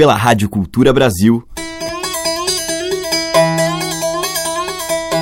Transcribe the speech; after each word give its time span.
pela 0.00 0.14
Rádio 0.14 0.48
Cultura 0.48 0.94
Brasil. 0.94 1.46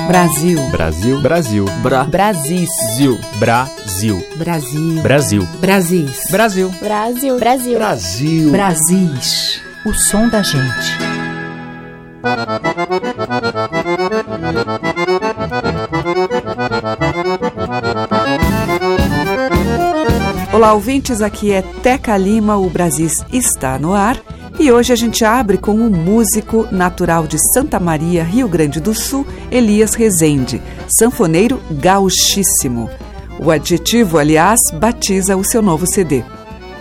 Brasil. 0.07 0.57
Brasil. 0.71 1.21
Brasil. 1.21 1.65
Bra. 1.83 2.05
Brasis. 2.05 2.69
Zil. 2.95 3.19
Brasil. 3.39 4.25
Brasil. 4.37 5.01
Brasil. 5.01 5.47
Brasis. 5.59 6.31
Brasil. 6.31 6.69
Brasil. 6.79 7.37
Brasil. 7.37 7.77
Brasil. 7.77 8.51
Brasis. 8.51 9.61
O 9.85 9.93
som 9.93 10.29
da 10.29 10.41
gente. 10.41 10.97
Olá, 20.53 20.71
ouvintes. 20.71 21.21
Aqui 21.21 21.51
é 21.51 21.61
Teca 21.61 22.15
Lima. 22.15 22.55
O 22.55 22.69
Brasis 22.69 23.25
está 23.29 23.77
no 23.77 23.93
ar. 23.93 24.15
E 24.59 24.69
hoje 24.73 24.91
a 24.91 24.95
gente 24.95 25.23
abre 25.23 25.57
com 25.57 25.71
o 25.71 25.85
um 25.85 25.89
músico 25.89 26.67
natural 26.69 27.25
de 27.25 27.37
Santa 27.53 27.79
Maria, 27.79 28.25
Rio 28.25 28.45
Grande 28.45 28.81
do 28.81 28.93
Sul, 28.93 29.25
Elias 29.49 29.93
Rezende, 29.93 30.61
sanfoneiro 30.85 31.61
gauchíssimo. 31.71 32.89
O 33.39 33.51
adjetivo, 33.51 34.17
aliás, 34.17 34.59
batiza 34.73 35.37
o 35.37 35.45
seu 35.45 35.61
novo 35.61 35.87
CD. 35.87 36.25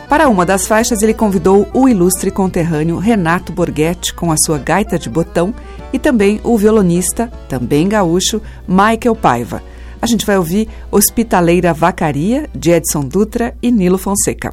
Para 0.08 0.28
uma 0.28 0.44
das 0.44 0.66
faixas, 0.66 1.02
ele 1.02 1.14
convidou 1.14 1.68
o 1.72 1.88
ilustre 1.88 2.32
conterrâneo 2.32 2.98
Renato 2.98 3.52
Borghetti 3.52 4.12
com 4.12 4.32
a 4.32 4.36
sua 4.36 4.58
gaita 4.58 4.98
de 4.98 5.08
botão 5.08 5.54
e 5.92 6.00
também 6.00 6.40
o 6.42 6.58
violonista, 6.58 7.30
também 7.48 7.88
gaúcho, 7.88 8.42
Michael 8.66 9.14
Paiva. 9.14 9.62
A 10.02 10.06
gente 10.06 10.26
vai 10.26 10.36
ouvir 10.36 10.68
Hospitaleira 10.90 11.72
Vacaria, 11.72 12.50
de 12.52 12.72
Edson 12.72 13.04
Dutra 13.04 13.54
e 13.62 13.70
Nilo 13.70 13.98
Fonseca. 13.98 14.52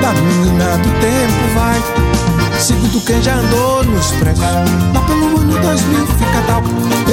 Da 0.00 0.12
menina 0.12 0.78
do 0.78 0.90
tempo 1.00 1.54
vai. 1.54 1.82
Segundo 2.58 3.00
quem 3.04 3.20
já 3.22 3.34
andou 3.34 3.84
no 3.84 3.98
expresso. 3.98 4.42
Lá 4.94 5.00
pelo 5.02 5.38
ano 5.38 5.58
2000 5.60 6.06
fica 6.06 6.42
tal. 6.46 6.62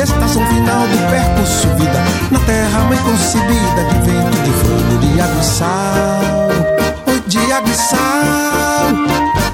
Estação 0.01 0.45
final 0.47 0.87
do 0.87 0.97
percurso 1.09 1.67
vida. 1.77 2.03
Na 2.31 2.39
terra 2.39 2.79
mãe 2.81 2.97
concebida 2.99 3.83
De 3.89 3.97
vento, 4.05 4.37
de 4.43 4.51
fogo, 4.51 4.97
de 4.99 5.21
água 5.21 5.41
e 5.41 5.43
sal. 5.43 6.49
Oi, 7.07 7.23
de 7.27 7.51
água 7.51 7.69
e 7.69 7.75
sal. 7.75 8.93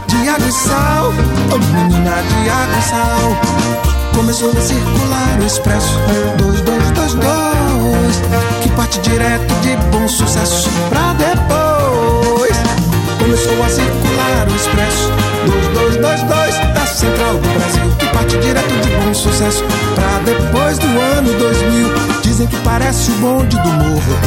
De 0.08 0.30
água 0.30 0.48
e 0.48 0.52
sal. 0.52 1.14
Oh 1.54 1.58
menina 1.74 2.24
de 2.24 2.50
água 2.50 2.78
e 2.78 2.84
sal. 2.84 3.38
Começou 4.16 4.52
a 4.52 4.62
circular 4.62 5.40
o 5.40 5.46
expresso. 5.46 6.00
2222 6.38 8.22
Que 8.62 8.70
parte 8.72 9.00
direto 9.00 9.54
de 9.62 9.76
bom 9.92 10.08
sucesso. 10.08 10.70
Pra 10.90 11.14
depois 11.14 11.61
Começou 13.32 13.64
a 13.64 13.70
circular 13.70 14.46
o 14.46 14.56
expresso. 14.58 15.10
2222 15.46 16.74
da 16.74 16.86
Central 16.86 17.36
do 17.36 17.48
Brasil 17.58 17.96
Que 17.98 18.06
parte 18.08 18.38
direto 18.40 18.74
de 18.82 18.90
bom 18.90 19.14
sucesso. 19.14 19.64
Pra 19.96 20.20
depois 20.26 20.78
do 20.78 20.88
ano 21.00 21.32
2000 21.40 21.88
Dizem 22.24 22.46
que 22.48 22.58
parece 22.58 23.10
o 23.12 23.14
bonde 23.16 23.56
do 23.56 23.70
morro 23.70 24.20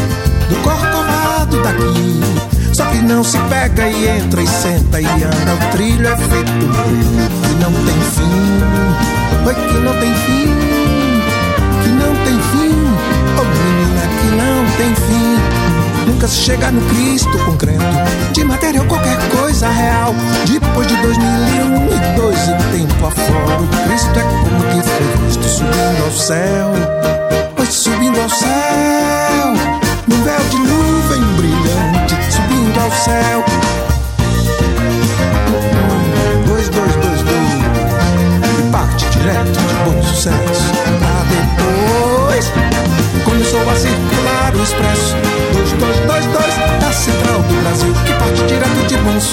Do 0.49 0.57
corcovado 0.63 1.63
daqui. 1.63 2.73
Só 2.73 2.87
que 2.87 3.03
não 3.03 3.23
se 3.23 3.37
pega 3.51 3.87
e 3.91 4.09
entra 4.09 4.43
e 4.43 4.47
senta 4.47 4.99
e 4.99 5.05
anda. 5.05 5.55
O 5.55 5.71
trilho 5.73 6.09
é 6.09 6.17
feito 6.17 6.53
que 6.53 7.55
não 7.63 7.73
tem 7.85 8.01
fim. 8.11 9.47
Oi, 9.47 9.55
que 9.55 9.79
não 9.81 10.01
tem 10.01 10.15
fim 10.15 10.49
Que 11.83 11.89
não 11.91 12.15
tem 12.25 12.41
fim. 12.41 12.75
Oh 13.39 13.45
menina, 13.45 14.01
que 14.19 14.29
não 14.35 14.65
tem 14.79 14.95
fim 14.95 15.34
Nunca 16.15 16.29
se 16.29 16.43
chega 16.43 16.71
no 16.71 16.81
Cristo 16.91 17.37
concreto. 17.45 17.83
De 18.33 18.45
matéria 18.45 18.81
ou 18.81 18.87
qualquer 18.87 19.19
coisa 19.31 19.69
real. 19.69 20.15
Depois 20.47 20.87
de 20.87 20.95
dois 21.03 21.19
mil 21.19 21.27
e 21.27 22.17
dois 22.17 22.39
e 22.39 22.53
tempo 22.71 23.05
afora. 23.05 23.61
O 23.61 23.67
Cristo 23.89 24.17
é 24.17 24.23
como 24.23 24.63
que 24.63 24.89
foi 24.89 25.27
visto 25.27 25.43
subindo 25.43 26.05
ao 26.05 26.13
céu. 26.13 26.71
Pois 27.57 27.69
subindo 27.75 28.21
ao 28.21 28.29
céu 28.29 29.55
Num 30.07 30.23
véu 30.23 30.41
de 30.51 30.59
nuvem 30.59 31.23
brilhante 31.37 32.15
Subindo 32.31 32.81
ao 32.81 32.91
céu 32.93 33.34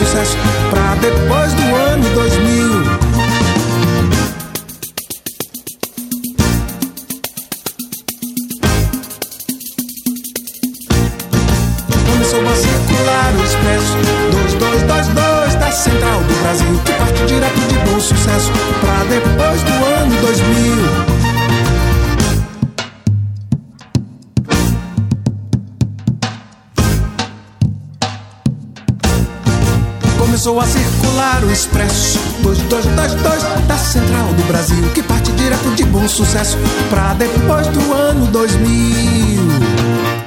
sucesso 0.06 0.38
Pra 0.70 0.96
depois 0.96 1.54
do 1.54 1.61
expresso. 31.62 32.20
2222 32.42 33.44
da 33.68 33.78
Central 33.78 34.34
do 34.34 34.44
Brasil 34.46 34.84
Que 34.94 35.04
parte 35.04 35.32
direto 35.34 35.70
de 35.76 35.86
bom 35.86 36.08
sucesso 36.08 36.58
Pra 36.90 37.14
depois 37.14 37.68
do 37.68 37.94
ano 37.94 38.26
2000 38.28 40.21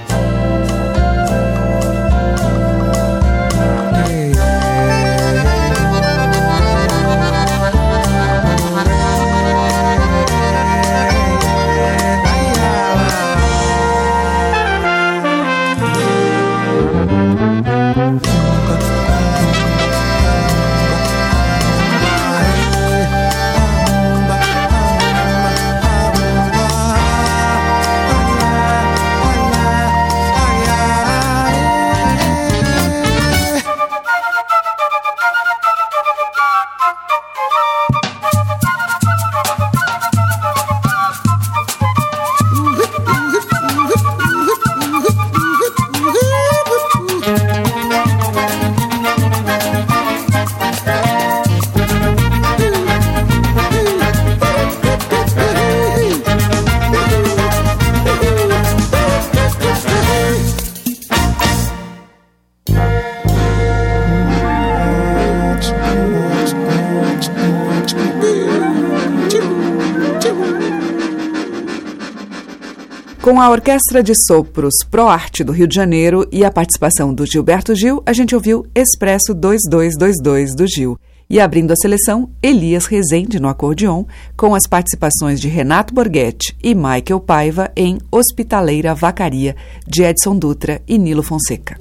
Com 73.24 73.40
a 73.40 73.48
Orquestra 73.48 74.02
de 74.02 74.12
Sopros 74.26 74.74
Pro 74.90 75.08
Arte 75.08 75.42
do 75.42 75.50
Rio 75.50 75.66
de 75.66 75.74
Janeiro 75.74 76.28
e 76.30 76.44
a 76.44 76.50
participação 76.50 77.14
do 77.14 77.24
Gilberto 77.24 77.74
Gil, 77.74 78.02
a 78.04 78.12
gente 78.12 78.34
ouviu 78.34 78.66
Expresso 78.74 79.32
2222 79.32 80.54
do 80.54 80.66
Gil. 80.66 80.98
E 81.30 81.40
abrindo 81.40 81.72
a 81.72 81.76
seleção, 81.76 82.28
Elias 82.42 82.84
Rezende 82.84 83.40
no 83.40 83.48
acordeon, 83.48 84.04
com 84.36 84.54
as 84.54 84.66
participações 84.66 85.40
de 85.40 85.48
Renato 85.48 85.94
Borghetti 85.94 86.54
e 86.62 86.74
Michael 86.74 87.18
Paiva 87.18 87.72
em 87.74 87.96
Hospitaleira 88.12 88.94
Vacaria, 88.94 89.56
de 89.86 90.02
Edson 90.02 90.36
Dutra 90.36 90.82
e 90.86 90.98
Nilo 90.98 91.22
Fonseca. 91.22 91.78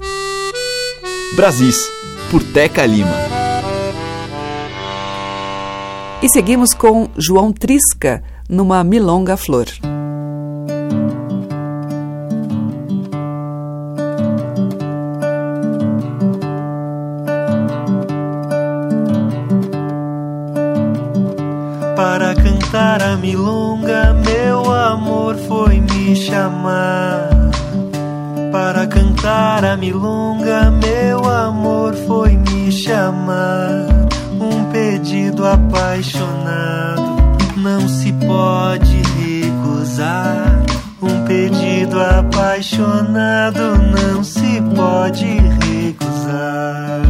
Brasis, 1.36 1.76
por 2.30 2.42
Teca 2.42 2.86
Lima. 2.86 3.18
E 6.22 6.28
seguimos 6.30 6.72
com 6.72 7.10
João 7.18 7.52
Trisca, 7.52 8.22
numa 8.48 8.82
Milonga 8.82 9.36
Flor. 9.36 9.66
Cantar 22.74 23.02
a 23.04 23.16
milonga, 23.16 24.12
meu 24.26 24.68
amor 24.68 25.36
foi 25.46 25.80
me 25.80 26.16
chamar. 26.16 27.30
Para 28.50 28.84
cantar 28.88 29.64
a 29.64 29.76
milonga, 29.76 30.72
meu 30.72 31.24
amor 31.24 31.94
foi 31.94 32.36
me 32.36 32.72
chamar. 32.72 33.86
Um 34.40 34.64
pedido 34.72 35.46
apaixonado 35.46 37.16
não 37.56 37.88
se 37.88 38.12
pode 38.12 39.02
recusar. 39.22 40.64
Um 41.00 41.24
pedido 41.26 42.00
apaixonado 42.00 43.78
não 43.78 44.24
se 44.24 44.60
pode 44.74 45.26
recusar. 45.62 47.02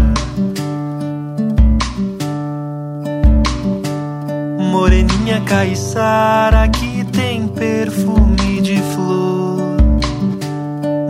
Moreninha 4.70 5.13
caiçara 5.24 6.68
que 6.68 7.04
tem 7.04 7.48
perfume 7.48 8.60
de 8.60 8.76
flor. 8.76 9.58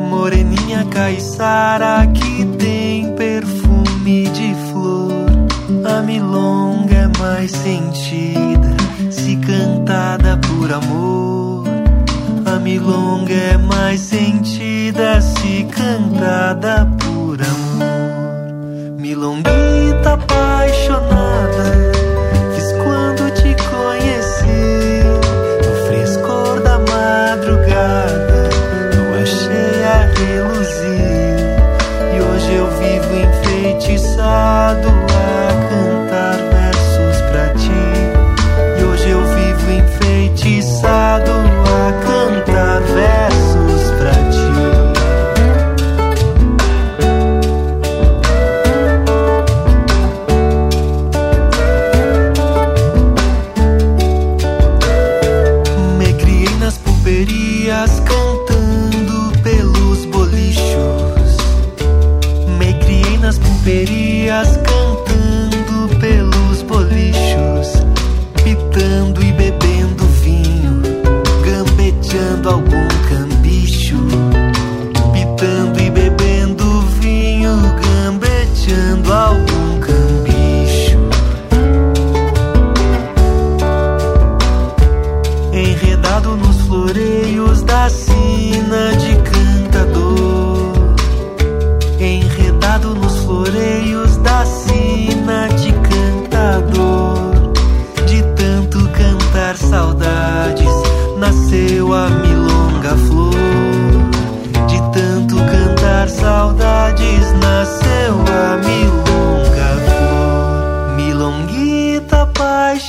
Moreninha 0.09 0.85
caiçara 0.91 2.07
que 2.07 2.45
tem 2.59 3.15
perfume 3.17 4.29
de 4.29 4.55
flor. 4.71 5.27
A 5.85 6.03
milonga 6.03 6.95
é 6.95 7.19
mais 7.19 7.51
sentida 7.51 8.77
se 9.11 9.37
cantada 9.37 10.39
por 10.39 10.73
amor. 10.73 11.65
A 12.47 12.59
milonga 12.59 13.33
é 13.33 13.57
mais 13.57 14.01
sentida 14.01 15.21
se 15.21 15.65
cantada 15.65 16.89
por 17.01 17.41
amor. 17.43 18.95
Milonguita 18.99 20.13
apaixonada, 20.15 21.94
enfeitiçado 33.75 35.04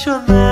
apaixonada. 0.07 0.44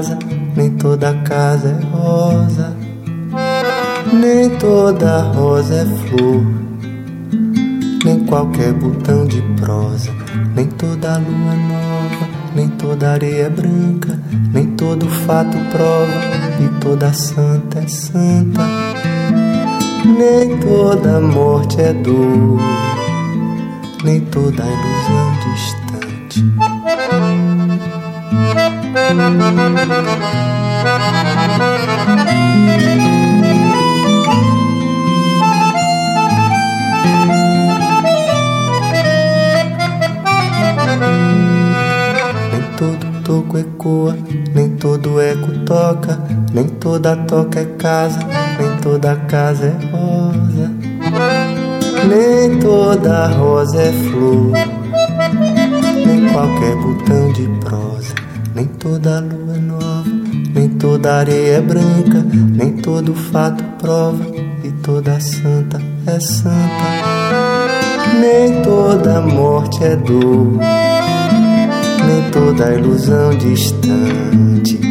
Casa, 0.00 0.18
nem 0.56 0.70
toda 0.70 1.12
casa 1.24 1.68
é 1.68 1.94
rosa, 1.94 2.74
nem 4.10 4.48
toda 4.56 5.20
rosa 5.32 5.74
é 5.74 5.84
flor, 5.84 6.42
nem 8.02 8.20
qualquer 8.24 8.72
botão 8.72 9.26
de 9.26 9.42
prosa, 9.60 10.10
nem 10.54 10.66
toda 10.66 11.18
lua 11.18 11.54
nova, 11.54 12.28
nem 12.54 12.68
toda 12.68 13.10
areia 13.10 13.50
branca, 13.50 14.18
nem 14.54 14.68
todo 14.68 15.06
fato 15.06 15.58
prova, 15.70 16.64
e 16.64 16.80
toda 16.80 17.12
santa 17.12 17.80
é 17.80 17.86
santa, 17.86 18.62
nem 20.04 20.56
toda 20.60 21.20
morte 21.20 21.78
é 21.80 21.92
dor 21.92 22.58
nem 24.02 24.18
toda 24.20 24.64
ilusão 24.64 25.32
distante. 25.44 26.79
Nem 28.90 29.02
todo 42.76 43.06
toco 43.22 43.58
ecoa, 43.58 44.16
nem 44.52 44.70
todo 44.70 45.20
eco 45.20 45.52
toca, 45.64 46.18
nem 46.52 46.66
toda 46.66 47.14
toca 47.14 47.60
é 47.60 47.64
casa, 47.64 48.18
nem 48.58 48.76
toda 48.78 49.14
casa 49.14 49.66
é 49.66 49.78
rosa. 49.92 50.70
Nem 52.08 52.58
toda 52.58 53.28
rosa 53.28 53.82
é 53.82 53.92
flor, 53.92 54.52
nem 56.06 56.28
qualquer 56.32 56.74
botão 56.76 57.32
de 57.32 57.46
prosa, 57.60 58.09
nem 58.60 58.68
toda 58.68 59.20
lua 59.20 59.56
é 59.56 59.58
nova, 59.58 60.04
nem 60.54 60.68
toda 60.68 61.14
areia 61.14 61.56
é 61.56 61.60
branca, 61.62 62.22
nem 62.54 62.76
todo 62.76 63.14
fato 63.14 63.64
prova, 63.78 64.22
e 64.62 64.70
toda 64.82 65.18
santa 65.18 65.80
é 66.06 66.20
santa, 66.20 66.84
nem 68.20 68.60
toda 68.60 69.22
morte 69.22 69.82
é 69.82 69.96
dor, 69.96 70.58
nem 72.06 72.30
toda 72.30 72.74
ilusão 72.74 73.30
distante. 73.38 74.89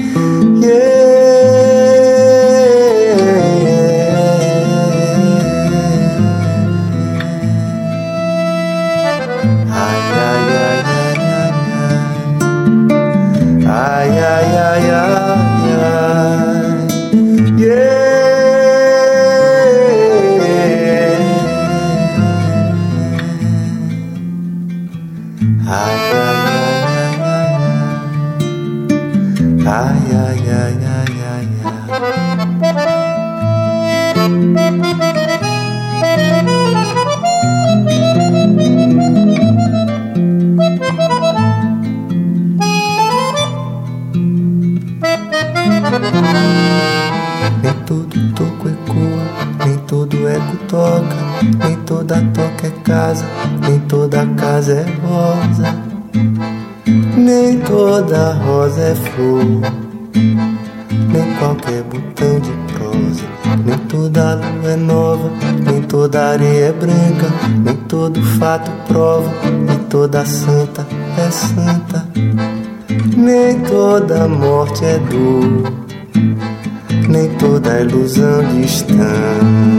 Casa, 52.90 53.24
nem 53.62 53.78
toda 53.82 54.26
casa 54.36 54.74
é 54.74 54.86
rosa, 55.06 55.76
nem 57.16 57.60
toda 57.60 58.34
rosa 58.34 58.82
é 58.82 58.96
flor, 58.96 59.62
nem 60.16 61.34
qualquer 61.38 61.84
botão 61.84 62.40
de 62.40 62.52
prosa, 62.74 63.26
nem 63.64 63.78
toda 63.78 64.34
lua 64.34 64.72
é 64.72 64.76
nova, 64.76 65.30
nem 65.64 65.84
toda 65.84 66.30
areia 66.32 66.66
é 66.66 66.72
branca, 66.72 67.32
nem 67.64 67.76
todo 67.76 68.20
fato 68.40 68.72
prova, 68.88 69.32
nem 69.52 69.78
toda 69.88 70.26
santa 70.26 70.88
é 71.16 71.30
santa, 71.30 72.08
nem 73.16 73.60
toda 73.60 74.28
morte 74.28 74.84
é 74.84 74.98
dor 74.98 75.80
nem 77.08 77.28
toda 77.38 77.82
ilusão 77.82 78.44
distante. 78.62 79.79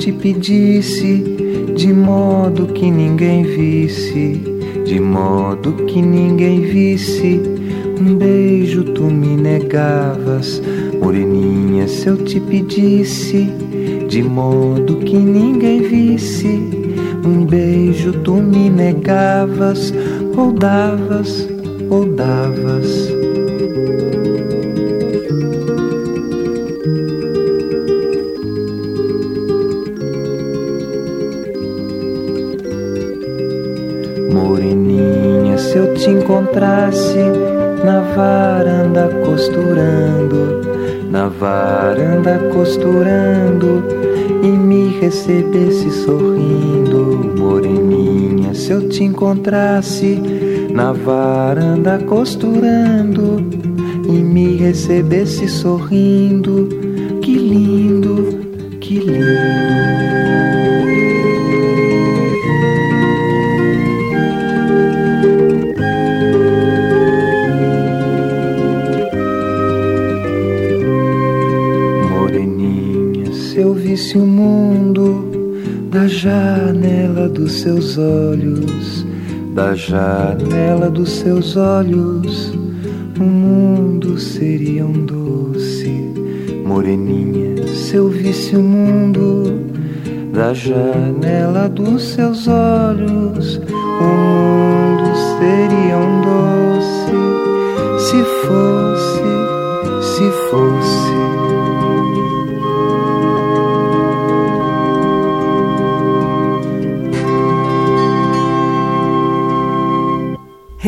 te 0.00 0.12
pedisse 0.12 1.22
de 1.76 1.92
modo 1.92 2.68
que 2.68 2.90
ninguém 2.90 3.42
visse, 3.42 4.40
de 4.82 4.98
modo 4.98 5.74
que 5.84 6.00
ninguém 6.00 6.62
visse, 6.62 7.38
um 8.00 8.14
beijo 8.16 8.82
tu 8.82 9.02
me 9.02 9.36
negavas. 9.36 10.62
Moreninha, 10.98 11.86
se 11.86 12.06
eu 12.06 12.16
te 12.16 12.40
pedisse 12.40 13.46
de 14.08 14.22
modo 14.22 14.96
que 14.96 15.18
ninguém 15.18 15.82
visse, 15.82 16.48
um 17.22 17.44
beijo 17.44 18.12
tu 18.24 18.36
me 18.36 18.70
negavas, 18.70 19.92
ou 20.34 20.50
davas, 20.50 21.46
ou 21.90 22.06
davas. 22.06 23.19
Se 35.70 35.78
eu 35.78 35.94
te 35.94 36.10
encontrasse 36.10 37.16
na 37.84 38.00
varanda 38.00 39.08
costurando, 39.24 40.62
na 41.08 41.28
varanda 41.28 42.40
costurando 42.52 43.80
e 44.42 44.48
me 44.48 44.88
recebesse 44.98 45.88
sorrindo, 45.92 47.36
moreninha, 47.38 48.52
se 48.52 48.72
eu 48.72 48.88
te 48.88 49.04
encontrasse 49.04 50.20
na 50.74 50.92
varanda 50.92 52.00
costurando 52.00 53.40
e 54.08 54.12
me 54.24 54.56
recebesse 54.56 55.46
sorrindo, 55.46 56.68
que 57.22 57.38
lindo, 57.38 57.89
janela 79.90 80.88
dos 80.88 81.10
seus 81.10 81.56
olhos, 81.56 82.52
o 83.18 83.24
mundo 83.24 84.20
seria 84.20 84.86
um 84.86 85.04
doce, 85.04 85.90
moreninha. 86.64 87.66
Se 87.66 87.96
eu 87.96 88.08
visse 88.08 88.54
o 88.54 88.62
mundo 88.62 89.64
da 90.32 90.54
janela 90.54 91.68
dos 91.68 92.02
seus 92.04 92.46
olhos, 92.46 92.59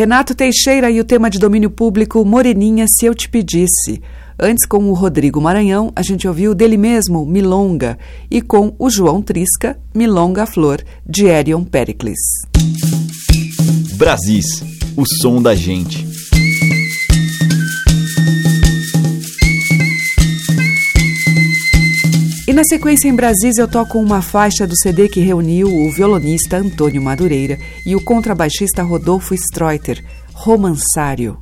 Renato 0.02 0.34
Teixeira 0.34 0.90
e 0.90 0.98
o 0.98 1.04
tema 1.04 1.30
de 1.30 1.38
domínio 1.38 1.70
público 1.70 2.24
Moreninha 2.24 2.86
Se 2.88 3.06
Eu 3.06 3.14
Te 3.14 3.28
Pedisse. 3.28 4.02
Antes, 4.36 4.66
com 4.66 4.90
o 4.90 4.94
Rodrigo 4.94 5.40
Maranhão, 5.40 5.92
a 5.94 6.02
gente 6.02 6.26
ouviu 6.26 6.56
dele 6.56 6.76
mesmo 6.76 7.24
Milonga 7.24 7.96
e 8.28 8.42
com 8.42 8.74
o 8.80 8.90
João 8.90 9.22
Trisca, 9.22 9.78
Milonga 9.94 10.44
Flor, 10.44 10.82
de 11.08 11.26
Erion 11.26 11.62
Pericles. 11.62 12.18
Brasis, 13.94 14.64
o 14.96 15.04
som 15.06 15.40
da 15.40 15.54
gente. 15.54 16.01
E 22.52 22.54
na 22.54 22.64
sequência 22.64 23.08
em 23.08 23.16
Brasília 23.16 23.62
eu 23.62 23.66
toco 23.66 23.98
uma 23.98 24.20
faixa 24.20 24.66
do 24.66 24.76
CD 24.76 25.08
que 25.08 25.20
reuniu 25.20 25.68
o 25.74 25.90
violonista 25.90 26.58
Antônio 26.58 27.00
Madureira 27.00 27.58
e 27.86 27.96
o 27.96 28.00
contrabaixista 28.04 28.82
Rodolfo 28.82 29.32
Streuter, 29.32 30.04
Romansário. 30.34 31.38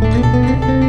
Música 0.00 0.83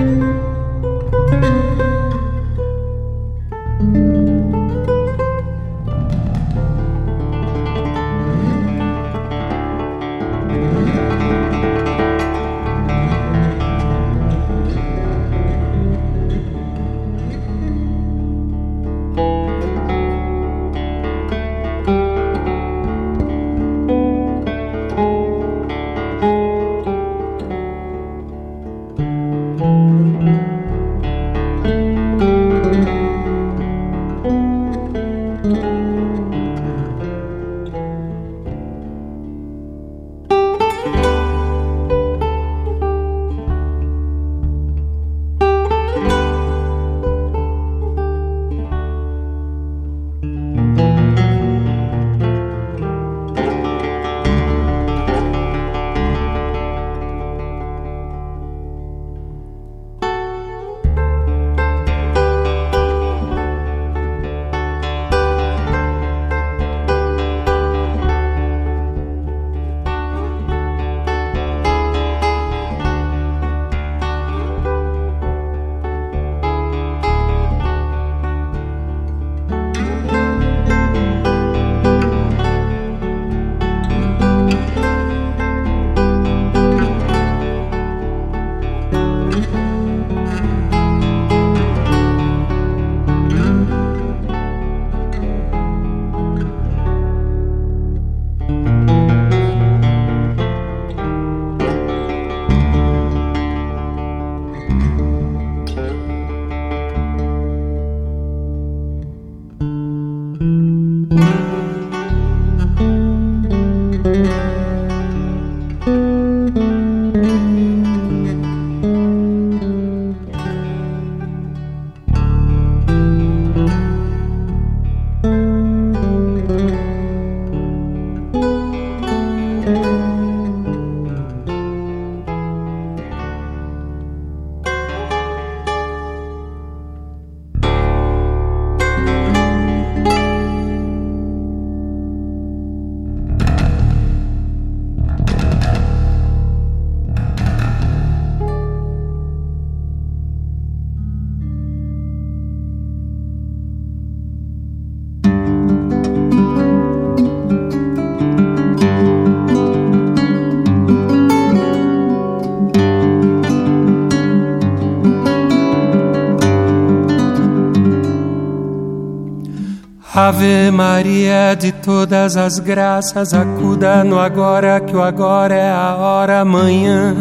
Ave 170.45 170.69
Maria 170.69 171.55
de 171.55 171.71
todas 171.71 172.37
as 172.37 172.59
graças, 172.59 173.33
acuda 173.33 174.03
no 174.03 174.19
agora, 174.19 174.79
que 174.79 174.95
o 174.95 175.01
agora 175.01 175.55
é 175.55 175.71
a 175.71 175.95
hora, 175.95 176.41
amanhã 176.41 177.15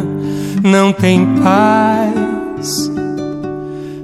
não 0.63 0.93
tem 0.93 1.25
paz. 1.43 2.91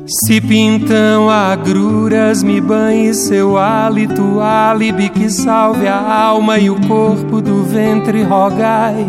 Se 0.07 0.41
pintam 0.41 1.29
agruras, 1.29 2.43
me 2.43 2.63
banhe 2.63 3.13
seu 3.13 3.59
hálito, 3.59 4.41
álibi 4.41 5.11
que 5.11 5.29
salve 5.29 5.87
a 5.87 6.01
alma 6.01 6.59
e 6.59 6.71
o 6.71 6.81
corpo 6.89 7.43
do 7.43 7.63
ventre, 7.63 8.23
rogai, 8.23 9.07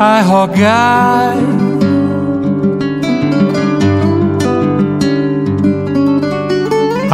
ai, 0.00 0.22
rogai. 0.24 1.63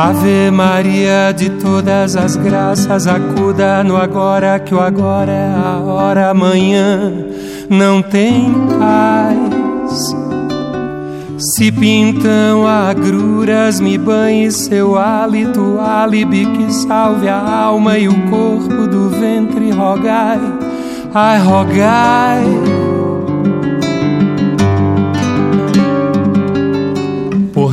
Ave 0.03 0.51
Maria 0.51 1.31
de 1.31 1.51
todas 1.51 2.17
as 2.17 2.35
graças, 2.35 3.07
acuda 3.07 3.85
no 3.85 3.99
agora, 3.99 4.59
que 4.59 4.75
o 4.75 4.81
agora 4.81 5.31
é 5.31 5.53
a 5.55 5.79
hora, 5.79 6.31
amanhã 6.31 7.13
não 7.69 8.01
tem 8.01 8.51
paz. 8.79 10.17
Se 11.37 11.71
pintam 11.71 12.67
agruras, 12.67 13.79
me 13.79 13.99
banhe 13.99 14.51
seu 14.51 14.97
hálito, 14.97 15.79
álibi 15.79 16.47
que 16.47 16.73
salve 16.73 17.29
a 17.29 17.39
alma 17.39 17.99
e 17.99 18.09
o 18.09 18.31
corpo 18.31 18.87
do 18.87 19.11
ventre, 19.11 19.71
rogai, 19.71 20.41
ai, 21.13 21.39
rogai. 21.41 22.80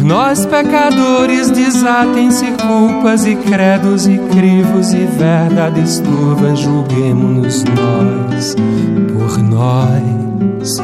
Nós 0.08 0.46
pecadores 0.46 1.52
desatem-se 1.52 2.46
culpas 2.54 3.26
e 3.26 3.36
credos 3.36 4.08
e 4.08 4.17
crivos 4.17 4.93
e 4.93 5.00
verdades 5.00 6.00
turvas, 6.00 6.60
julguemos-nos 6.60 7.65
nós 7.65 8.56
por 9.12 9.38
nós. 9.39 10.78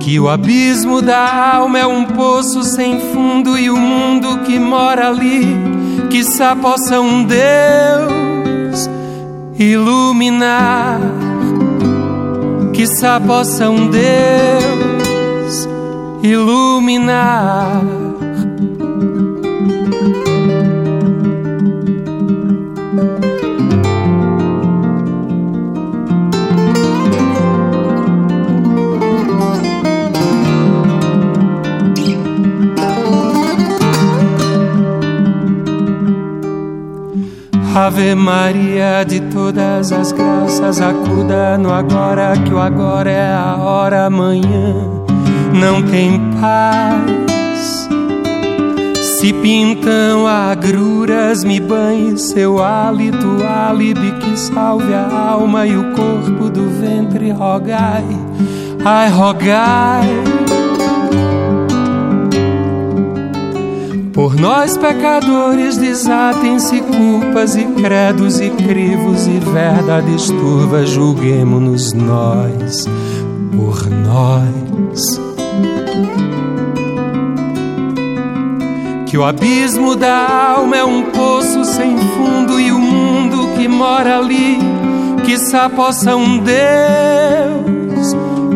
Que 0.00 0.18
o 0.18 0.30
abismo 0.30 1.02
da 1.02 1.54
alma 1.56 1.78
é 1.78 1.86
um 1.86 2.06
poço 2.06 2.62
sem 2.62 2.98
fundo 3.12 3.58
e 3.58 3.68
o 3.68 3.76
mundo 3.76 4.38
que 4.46 4.58
mora 4.58 5.08
ali, 5.08 5.54
que 6.08 6.24
só 6.24 6.56
possa 6.56 7.02
um 7.02 7.22
Deus 7.22 8.88
iluminar, 9.58 11.00
que 12.72 12.86
só 12.86 13.20
possa 13.20 13.68
um 13.68 13.88
Deus 13.88 14.79
iluminar. 16.22 17.82
Ave 37.74 38.14
Maria 38.14 39.04
de 39.04 39.20
todas 39.20 39.90
as 39.90 40.12
graças, 40.12 40.80
acuda 40.80 41.56
no 41.56 41.72
agora, 41.72 42.34
que 42.36 42.52
o 42.52 42.58
agora 42.58 43.10
é 43.10 43.32
a 43.32 43.56
hora 43.56 44.06
amanhã 44.06 44.99
não 45.52 45.82
tem 45.82 46.20
paz. 46.40 47.88
Se 49.20 49.34
pintam 49.34 50.26
agruras, 50.26 51.44
me 51.44 51.60
banhe 51.60 52.16
seu 52.18 52.62
hálito, 52.62 53.44
álibi 53.44 54.12
que 54.12 54.34
salve 54.38 54.94
a 54.94 55.30
alma 55.32 55.66
e 55.66 55.76
o 55.76 55.92
corpo 55.92 56.48
do 56.48 56.70
ventre, 56.70 57.30
rogai, 57.30 58.04
ai 58.82 59.10
rogai. 59.10 60.08
Por 64.14 64.36
nós 64.36 64.76
pecadores 64.76 65.76
desatem-se 65.76 66.80
culpas 66.80 67.56
e 67.56 67.64
credos 67.64 68.40
e 68.40 68.50
crivos 68.50 69.26
e 69.26 69.38
verdades 69.38 70.28
turvas, 70.28 70.88
julguemo-nos 70.88 71.92
nós, 71.92 72.86
por 73.54 73.88
nós. 73.90 75.29
Que 79.10 79.18
o 79.18 79.24
abismo 79.24 79.96
da 79.96 80.54
alma 80.54 80.76
é 80.76 80.84
um 80.84 81.10
poço 81.10 81.64
sem 81.64 81.98
fundo 81.98 82.60
e 82.60 82.70
o 82.70 82.78
mundo 82.78 83.56
que 83.56 83.66
mora 83.66 84.18
ali, 84.18 84.56
que 85.24 85.36
possa 85.68 86.14
um 86.14 86.38
Deus 86.38 88.14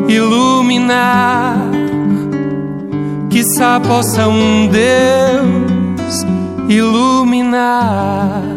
iluminar, 0.08 1.58
que 3.30 3.42
possa 3.80 4.28
um 4.28 4.68
Deus 4.68 6.24
iluminar. 6.68 8.53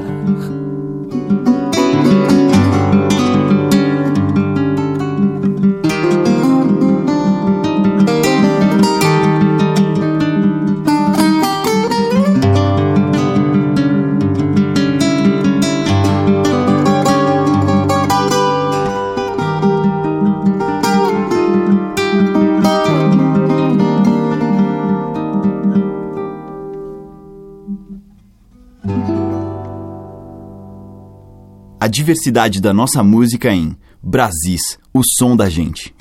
Diversidade 31.98 32.62
da 32.62 32.72
nossa 32.76 33.02
música 33.02 33.52
em 33.52 33.76
Brasis, 34.04 34.78
o 34.94 35.02
som 35.04 35.36
da 35.36 35.50
gente. 35.50 35.96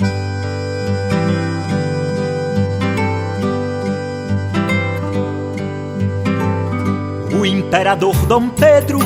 O 7.32 7.46
imperador 7.46 8.14
Dom 8.26 8.50
Pedro 8.50 8.98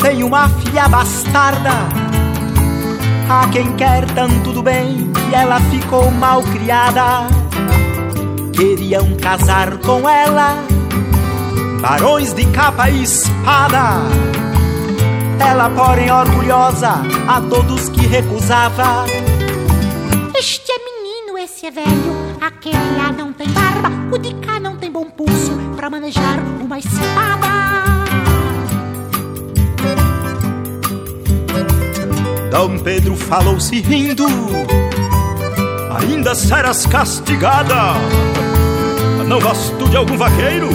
tem 0.00 0.22
uma 0.22 0.48
filha 0.48 0.88
bastarda, 0.88 1.72
a 3.28 3.48
quem 3.48 3.74
quer 3.74 4.08
tanto 4.12 4.52
do 4.52 4.62
bem 4.62 5.10
que 5.12 5.34
ela 5.34 5.58
ficou 5.72 6.08
mal 6.12 6.40
criada. 6.44 7.26
Queriam 8.52 9.16
casar 9.16 9.76
com 9.78 10.08
ela, 10.08 10.64
barões 11.80 12.32
de 12.32 12.46
capa 12.52 12.88
e 12.88 13.02
espada 13.02 14.36
ela, 15.40 15.70
porém, 15.70 16.10
orgulhosa, 16.10 17.02
a 17.28 17.40
todos 17.40 17.88
que 17.88 18.06
recusava. 18.06 19.06
Este 20.36 20.70
é 20.70 20.78
menino, 20.78 21.38
esse 21.38 21.66
é 21.66 21.70
velho. 21.70 22.36
Aquele 22.40 22.96
lá 22.96 23.12
não 23.12 23.32
tem 23.32 23.48
barba, 23.48 23.90
o 24.12 24.18
de 24.18 24.34
cá 24.34 24.58
não 24.60 24.76
tem 24.76 24.90
bom 24.90 25.04
pulso 25.04 25.52
para 25.76 25.90
manejar 25.90 26.38
uma 26.60 26.78
espada. 26.78 27.46
Dom 32.50 32.78
Pedro 32.78 33.16
falou-se 33.16 33.80
rindo. 33.80 34.26
Ainda 36.00 36.34
serás 36.34 36.86
castigada. 36.86 37.94
Não 39.26 39.40
gosto 39.40 39.88
de 39.88 39.96
algum 39.96 40.16
vaqueiro 40.16 40.68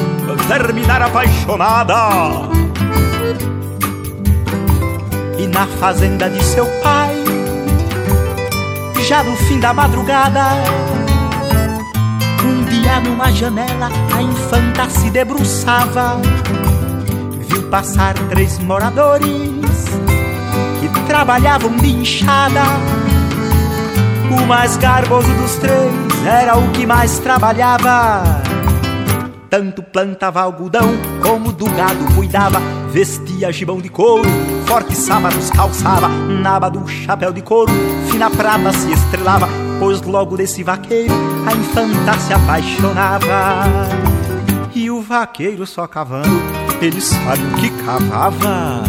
terminar 0.47 1.02
apaixonada 1.02 2.61
na 5.54 5.68
fazenda 5.68 6.30
de 6.30 6.44
seu 6.44 6.66
pai, 6.82 7.16
já 9.08 9.24
no 9.24 9.36
fim 9.36 9.60
da 9.60 9.74
madrugada, 9.74 10.46
um 12.44 12.64
dia 12.66 13.00
numa 13.02 13.32
janela 13.32 13.90
a 14.16 14.22
infanta 14.22 14.90
se 14.90 15.10
debruçava, 15.10 16.22
viu 17.48 17.64
passar 17.70 18.14
três 18.30 18.60
moradores 18.60 19.86
que 20.80 20.88
trabalhavam 21.08 21.76
de 21.78 21.92
enxada. 21.92 22.64
O 24.32 24.46
mais 24.48 24.78
garboso 24.78 25.32
dos 25.34 25.56
três 25.56 26.26
era 26.26 26.58
o 26.58 26.72
que 26.72 26.86
mais 26.86 27.20
trabalhava. 27.20 28.24
Tanto 29.50 29.84
plantava 29.84 30.42
algodão 30.42 30.88
como 31.22 31.52
do 31.52 31.66
gado 31.66 32.16
cuidava 32.16 32.62
Vestia 32.92 33.52
gibão 33.54 33.82
de 33.82 33.88
couro, 33.88 34.30
fortes 34.72 35.00
sábados 35.00 35.50
calçava, 35.50 36.08
naba 36.08 36.70
do 36.70 36.88
chapéu 36.88 37.34
de 37.34 37.42
couro, 37.42 37.74
fina 38.10 38.30
prata 38.30 38.72
se 38.72 38.90
estrelava, 38.90 39.50
pois 39.78 40.02
logo 40.02 40.38
desse 40.38 40.64
vaqueiro 40.64 41.14
a 41.46 41.54
infanta 41.54 42.18
se 42.20 42.32
apaixonava. 42.32 43.90
E 44.74 44.90
o 44.90 45.02
vaqueiro 45.02 45.68
só 45.68 45.86
cavando, 45.88 46.42
ele 46.82 47.02
sabe 47.02 47.44
o 47.44 47.58
que 47.58 47.70
cavava. 47.84 48.82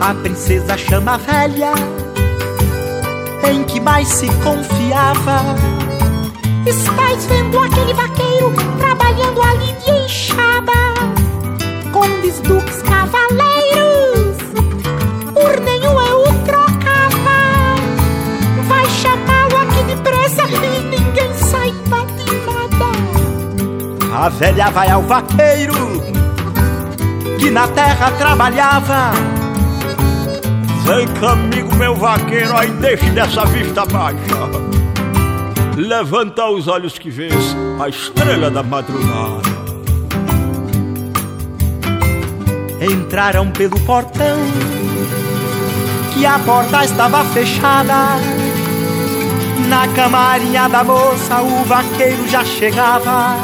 A 0.00 0.14
princesa 0.14 0.76
chama 0.76 1.14
a 1.14 1.16
velha, 1.16 1.72
em 3.52 3.62
que 3.66 3.78
mais 3.78 4.08
se 4.08 4.26
confiava. 4.42 5.44
Estás 6.66 7.24
vendo 7.26 7.56
aquele 7.56 7.94
vaqueiro 7.94 8.52
trabalhando 8.80 9.42
ali 9.42 9.72
de 9.74 9.90
enxada? 10.06 10.49
Condes, 12.30 12.40
duques, 12.40 12.82
cavaleiros, 12.82 14.36
por 15.34 15.60
nenhum 15.60 16.00
eu 16.00 16.22
o 16.22 16.44
trocava. 16.44 17.74
Vai 18.68 18.86
chamá-lo 18.86 19.56
aqui 19.56 19.82
depressa 19.84 20.42
e 20.44 20.80
ninguém 20.84 21.34
saiba 21.34 22.06
de 22.16 22.24
nada. 22.46 22.90
A 24.14 24.28
velha 24.28 24.70
vai 24.70 24.90
ao 24.90 25.02
vaqueiro 25.02 25.74
que 27.38 27.50
na 27.50 27.66
terra 27.68 28.10
trabalhava. 28.12 29.12
Vem 30.84 31.06
comigo, 31.18 31.74
meu 31.76 31.94
vaqueiro, 31.94 32.56
aí 32.56 32.70
deixe 32.70 33.10
dessa 33.10 33.44
vista 33.46 33.84
baixa. 33.86 34.18
Levanta 35.76 36.46
os 36.46 36.68
olhos 36.68 36.98
que 36.98 37.10
vês 37.10 37.56
a 37.80 37.88
estrela 37.88 38.50
da 38.50 38.62
madrugada. 38.62 39.59
Entraram 42.80 43.50
pelo 43.50 43.78
portão, 43.80 44.38
que 46.14 46.24
a 46.24 46.38
porta 46.38 46.84
estava 46.84 47.24
fechada. 47.26 48.16
Na 49.68 49.86
camarinha 49.88 50.68
da 50.68 50.82
moça 50.82 51.42
o 51.42 51.64
vaqueiro 51.64 52.26
já 52.28 52.44
chegava. 52.44 53.36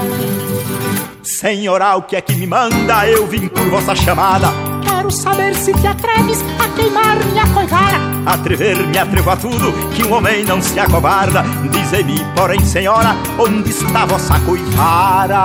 Senhora, 1.23 1.97
o 1.97 2.03
que 2.03 2.17
é 2.17 2.21
que 2.21 2.35
me 2.35 2.47
manda? 2.47 3.07
Eu 3.09 3.27
vim 3.27 3.49
por 3.49 3.69
vossa 3.69 3.95
chamada. 3.95 4.49
Quero 4.83 5.11
saber 5.11 5.55
se 5.55 5.73
te 5.75 5.87
atreves 5.87 6.43
a 6.59 6.69
queimar 6.75 7.17
minha 7.27 7.47
coivara. 7.49 7.99
Atrever-me, 8.25 8.97
atrevo 8.97 9.31
a 9.31 9.37
tudo, 9.37 9.73
que 9.95 10.03
um 10.03 10.15
homem 10.15 10.45
não 10.45 10.63
se 10.63 10.79
acobarda. 10.81 11.45
Dizei-me, 11.71 12.25
porém, 12.35 12.65
senhora, 12.65 13.15
onde 13.39 13.71
está 13.71 14.07
vossa 14.07 14.41
coivara? 14.41 15.37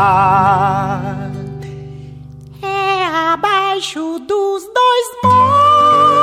Abaixo 3.72 4.20
dos 4.28 4.64
dois 4.66 5.08
montes, 5.24 6.21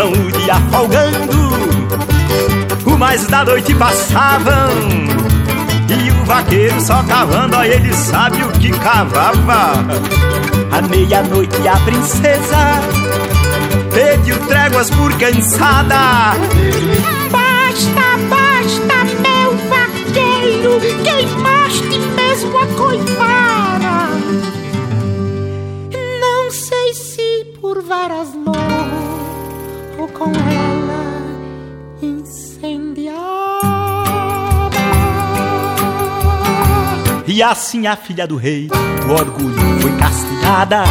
passam 0.00 0.12
o 0.12 0.32
dia 0.32 0.54
folgando, 0.70 1.50
o 2.86 2.98
mais 2.98 3.26
da 3.26 3.44
noite 3.44 3.74
passavam. 3.74 4.70
E 5.88 6.10
o 6.10 6.24
vaqueiro 6.24 6.80
só 6.80 7.02
cavando, 7.02 7.56
aí 7.56 7.72
ele 7.72 7.92
sabe 7.92 8.42
o 8.42 8.48
que 8.52 8.70
cavava. 8.70 9.84
À 10.70 10.82
meia-noite 10.88 11.68
a 11.68 11.76
princesa 11.80 12.80
pediu 13.92 14.38
tréguas 14.46 14.88
por 14.90 15.12
cansada. 15.18 16.34
Basta, 17.30 18.18
basta, 18.30 19.04
meu 19.20 19.56
vaqueiro, 19.68 20.80
queimaste 21.02 21.98
mesmo 22.16 22.56
a 22.56 22.66
coivara. 22.78 24.08
Não 26.20 26.50
sei 26.50 26.94
se 26.94 27.44
por 27.60 27.82
varas 27.82 28.39
com 30.20 30.30
ela 30.32 31.00
incendiada. 32.02 33.14
E 37.26 37.42
assim 37.42 37.86
a 37.86 37.96
filha 37.96 38.26
do 38.26 38.36
rei, 38.36 38.68
do 38.68 39.12
orgulho, 39.12 39.80
foi 39.80 39.96
castigada. 39.96 40.84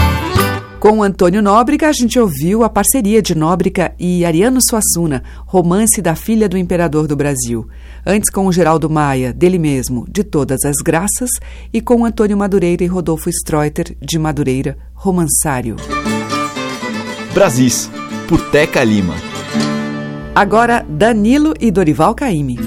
Com 0.80 1.04
Antônio 1.04 1.44
Nóbrega, 1.44 1.89
a 1.89 1.92
gente 1.92 2.18
ouviu 2.18 2.63
a 2.63 2.70
parceria 2.70 3.22
de 3.22 3.36
Nóbrega 3.36 3.94
e 4.00 4.26
Ariano 4.26 4.60
Suassuna, 4.68 5.22
romance 5.46 6.02
da 6.02 6.15
filha 6.15 6.50
do 6.50 6.58
imperador 6.58 7.06
do 7.06 7.18
Brasil. 7.18 7.68
Antes 8.06 8.32
com 8.32 8.48
o 8.48 8.52
Geraldo 8.52 8.89
Maia, 8.89 9.34
dele 9.34 9.60
mesmo, 9.60 10.08
de 10.10 10.24
Todas 10.24 10.63
as 10.63 10.78
Graças, 10.78 11.30
e 11.72 11.82
com 11.82 12.06
Antônio 12.06 12.38
Madureira 12.38 12.84
e 12.84 12.88
Rodolfo 12.88 13.30
Streuter, 13.30 13.96
de 14.02 14.18
Madureira, 14.18 14.78
Romansário. 14.96 15.76
Brasis, 17.34 17.92
por 18.30 18.52
Teca 18.52 18.84
Lima. 18.84 19.15
Agora, 20.36 20.86
Danilo 20.88 21.56
e 21.60 21.72
Dorival 21.72 22.13
Caymmi. 22.13 22.60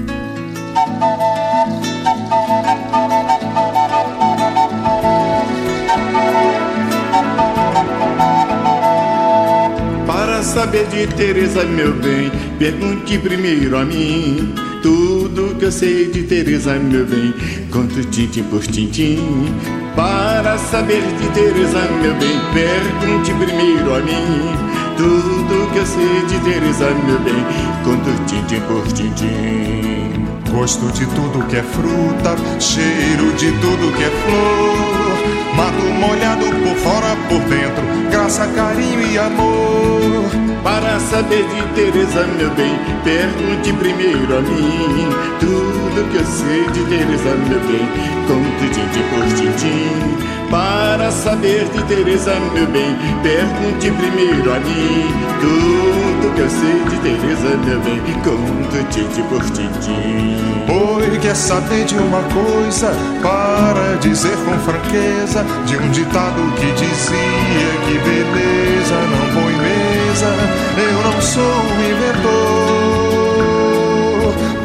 Para 10.05 10.43
saber 10.43 10.85
de 10.89 11.07
Teresa, 11.07 11.65
meu 11.65 11.93
bem, 11.95 12.33
pergunte 12.59 13.17
primeiro 13.19 13.79
a 13.79 13.85
mim. 13.85 14.53
Tudo 14.83 15.55
que 15.61 15.67
eu 15.67 15.71
sei 15.71 16.11
de 16.11 16.25
Teresa, 16.25 16.75
meu 16.75 17.07
bem, 17.07 17.33
conto 17.71 18.05
tintim 18.07 18.43
por 18.43 18.67
tintim. 18.67 19.47
Para 19.95 20.59
saber 20.59 21.03
de 21.03 21.29
Teresa, 21.29 21.83
meu 22.03 22.15
bem, 22.17 22.41
pergunte 22.53 23.33
primeiro 23.35 23.95
a 23.95 24.01
mim. 24.01 24.73
Tudo 24.97 25.73
que 25.73 25.79
eu 25.79 25.87
sei 25.87 26.23
de 26.27 26.39
Teresa, 26.41 26.91
meu 27.07 27.19
bem, 27.21 27.45
conto 27.85 28.11
tintim 28.27 28.61
por 28.63 28.87
tintim. 28.93 30.13
Gosto 30.51 30.87
de 30.93 31.07
tudo 31.07 31.47
que 31.49 31.57
é 31.57 31.63
fruta, 31.63 32.37
cheiro 32.61 33.33
de 33.33 33.51
tudo 33.53 33.93
que 33.97 34.05
é 34.05 34.11
flor. 34.11 35.33
Mato 35.57 35.85
molhado 35.99 36.45
por 36.45 36.77
fora, 36.77 37.17
por 37.29 37.41
dentro, 37.49 37.83
graça, 38.11 38.47
carinho 38.49 39.01
e 39.11 39.19
amor. 39.19 40.31
Para 40.63 41.01
saber 41.01 41.45
de 41.45 41.63
Teresa, 41.75 42.27
meu 42.39 42.51
bem, 42.51 42.79
pergunte 43.03 43.73
primeiro 43.73 44.37
a 44.37 44.41
mim. 44.41 45.09
Tudo 45.41 46.11
que 46.11 46.17
eu 46.19 46.25
sei 46.25 46.65
de 46.71 46.85
Teresa, 46.85 47.35
meu 47.49 47.61
bem, 47.61 47.89
conto 48.29 48.65
tintim 48.73 49.03
por 49.11 49.27
tintim. 49.35 50.42
Para 50.53 51.11
saber 51.11 51.65
de 51.71 51.83
Teresa, 51.85 52.35
meu 52.53 52.67
bem, 52.67 52.95
pergunte 53.23 53.91
primeiro 53.91 54.53
a 54.53 54.61
mim. 54.61 55.09
Tudo 55.41 56.35
que 56.35 56.41
eu 56.43 56.51
sei 56.51 56.85
de 56.91 56.99
Teresa, 56.99 57.57
meu 57.65 57.81
bem, 57.81 57.99
conto 58.23 58.85
tintim 58.91 59.23
por 59.31 59.43
tintim. 59.45 60.37
Oi, 60.69 61.19
quer 61.23 61.35
saber 61.35 61.87
de 61.87 61.97
uma 61.97 62.23
coisa? 62.25 62.93
Para 63.23 63.97
dizer 64.03 64.37
com 64.45 64.59
franqueza 64.59 65.43
de 65.65 65.79
um 65.79 65.91
ditado 65.91 66.53
que 66.57 66.71
dizia 66.73 67.73
que 67.87 67.99
beleza 67.99 68.95
não 69.11 69.27
põe 69.33 69.55
mesa. 69.57 70.37
Eu 70.77 71.03
não 71.03 71.19
sou 71.23 71.63
um 71.65 71.81
inventor. 71.91 72.53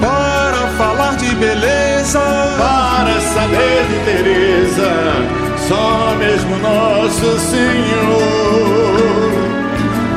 Para 0.02 0.67
falar 0.78 1.15
de 1.15 1.34
beleza, 1.36 2.19
para 2.58 3.21
saber 3.21 3.86
de 3.88 4.00
Teresa, 4.04 5.47
só 5.68 6.16
mesmo 6.18 6.58
nosso 6.58 7.40
Senhor. 7.40 8.88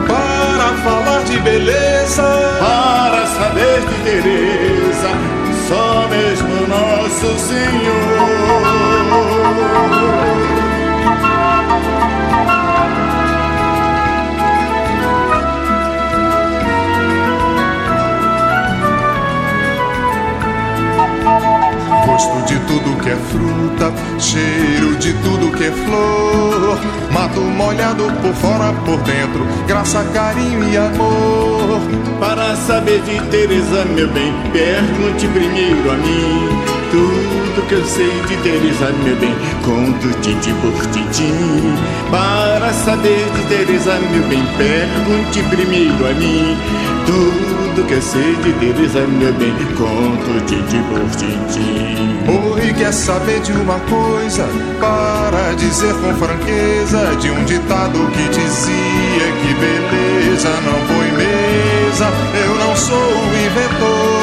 Para 0.07 0.77
falar 0.85 1.25
de 1.25 1.39
beleza, 1.41 2.23
para 2.61 3.27
saber 3.27 3.81
de 3.81 3.95
Teresa, 4.05 5.11
só 5.69 6.09
mesmo 6.09 6.67
nosso 6.69 7.39
Senhor. 7.39 8.61
Que 23.11 23.13
é 23.13 23.17
fruta, 23.17 23.93
cheiro 24.19 24.97
de 24.97 25.13
tudo 25.15 25.51
que 25.57 25.65
é 25.65 25.73
flor. 25.73 26.79
Mato 27.13 27.41
molhado 27.41 28.05
por 28.23 28.33
fora, 28.35 28.73
por 28.85 28.99
dentro, 28.99 29.45
graça, 29.67 30.05
carinho 30.15 30.63
e 30.71 30.77
amor. 30.77 31.81
Para 32.21 32.55
saber 32.55 33.01
de 33.03 33.21
Teresa, 33.31 33.85
meu 33.95 34.09
bem, 34.09 34.33
pergunte 34.53 35.27
primeiro 35.29 35.91
a 35.91 35.95
mim. 35.95 36.49
Tudo 36.91 37.69
que 37.69 37.75
eu 37.75 37.85
sei 37.85 38.11
de 38.29 38.37
Teresa, 38.43 38.93
meu 39.05 39.17
bem, 39.17 39.35
conto 39.65 40.09
tintim 40.21 40.55
por 40.55 40.87
tintim. 40.87 41.75
Para 42.11 42.73
saber 42.73 43.27
de 43.35 43.43
Teresa, 43.49 43.99
meu 44.13 44.29
bem, 44.29 44.45
pergunte 44.57 45.43
primeiro 45.51 46.07
a 46.07 46.15
mim. 46.15 46.57
Tudo 47.07 47.87
que 47.87 47.95
eu 47.95 48.03
sei 48.03 48.37
de 48.37 48.53
Teresa, 48.53 49.01
meu 49.07 49.33
bem, 49.33 49.55
conto 49.77 50.45
tintim 50.47 50.83
por 50.85 51.11
tintim. 51.17 52.50
Oi, 52.61 52.75
quer 52.75 52.93
saber 52.93 53.41
de 53.41 53.53
uma 53.53 53.81
coisa? 53.81 54.47
Para 54.79 55.55
dizer 55.55 55.95
com 55.95 56.15
franqueza 56.15 57.17
de 57.19 57.31
um 57.31 57.43
ditado 57.45 57.99
que 58.13 58.29
dizia 58.29 59.33
que 59.41 59.55
beleza 59.55 60.51
não 60.67 60.79
põe 60.87 61.11
mesa. 61.13 62.13
Eu 62.35 62.55
não 62.57 62.77
sou 62.77 62.99
o 62.99 63.35
inventor. 63.47 64.21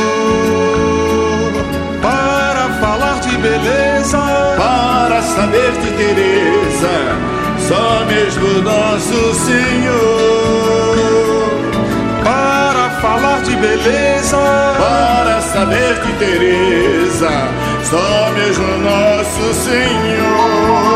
Para 1.99 2.69
falar 2.79 3.19
de 3.21 3.35
beleza, 3.37 4.19
para 4.55 5.19
saber 5.23 5.71
de 5.71 5.91
Teresa, 5.97 7.17
só 7.67 8.05
mesmo 8.05 8.61
nosso 8.61 9.33
Senhor. 9.45 10.77
Para 12.23 12.89
falar 13.01 13.41
de 13.41 13.55
beleza, 13.55 14.37
para 14.77 15.41
saber 15.41 15.99
de 16.05 16.13
Teresa, 16.19 17.66
só 17.89 18.31
mesmo 18.33 18.67
nosso 18.79 19.53
Senhor. 19.53 20.87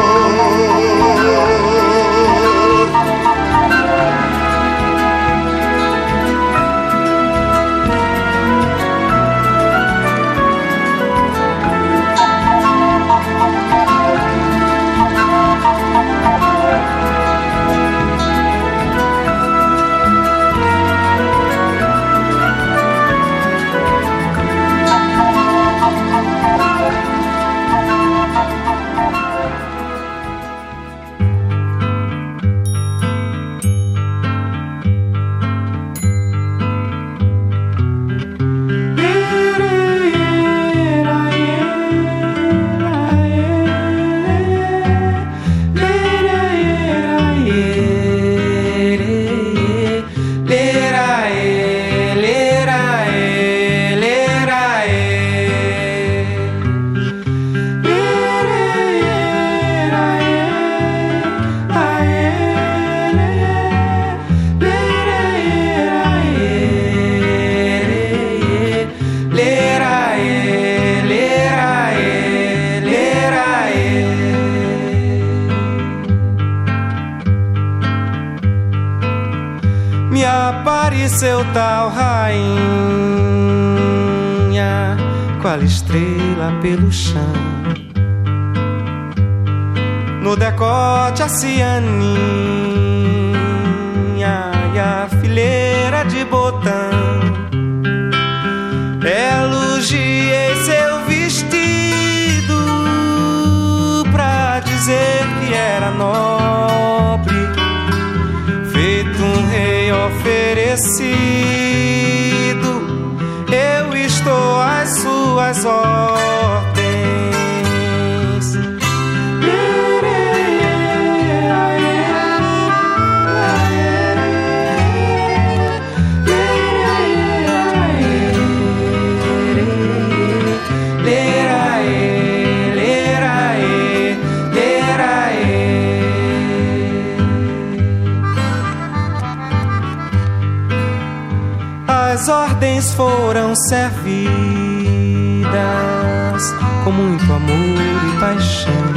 E 148.07 148.19
paixão. 148.19 148.91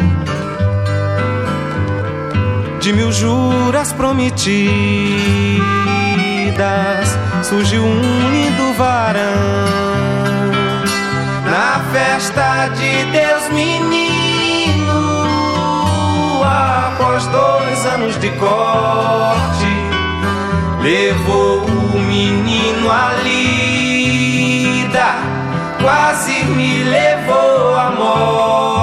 De 2.81 2.93
mil 2.93 3.11
juras 3.11 3.93
prometidas 3.95 4.45
surgiu 7.43 7.83
um 7.83 8.31
lindo 8.31 8.75
varão. 8.75 9.25
Na 11.51 11.81
festa 11.93 12.69
de 12.69 13.05
Deus 13.11 13.49
menino, 13.49 14.93
após 16.43 17.27
dois 17.29 17.87
anos 17.87 18.19
de 18.19 18.29
corte, 18.33 19.67
levou 20.83 21.65
o 21.65 21.99
menino 22.01 22.91
à 22.91 23.15
lida, 23.23 25.15
quase 25.81 26.45
me 26.45 26.83
levou 26.83 27.79
à 27.79 27.91
morte. 27.93 28.74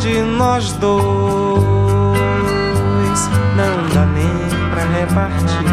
De 0.00 0.20
nós 0.20 0.72
dois 0.72 0.94
não 3.56 3.86
dá 3.94 4.06
nem 4.06 4.48
pra 4.70 4.84
repartir. 4.98 5.72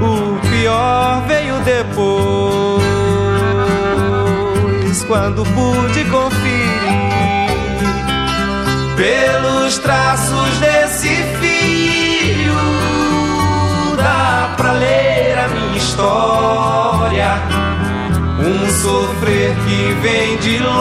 O 0.00 0.38
pior 0.48 1.22
veio 1.26 1.60
depois, 1.60 2.84
quando 5.06 5.44
pude 5.44 6.04
conferir 6.04 6.66
pelos 8.96 9.78
traços 9.78 10.58
desse 10.58 11.08
filho. 11.08 12.54
Dá 13.96 14.54
pra 14.56 14.72
ler 14.72 15.38
a 15.38 15.48
minha 15.48 15.76
história 15.76 17.55
sofrer 19.16 19.54
que 19.64 19.92
vem 20.02 20.36
de 20.38 20.58
longe, 20.58 20.76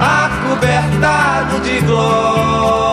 acobertado 0.00 1.60
de 1.60 1.80
glória. 1.80 2.87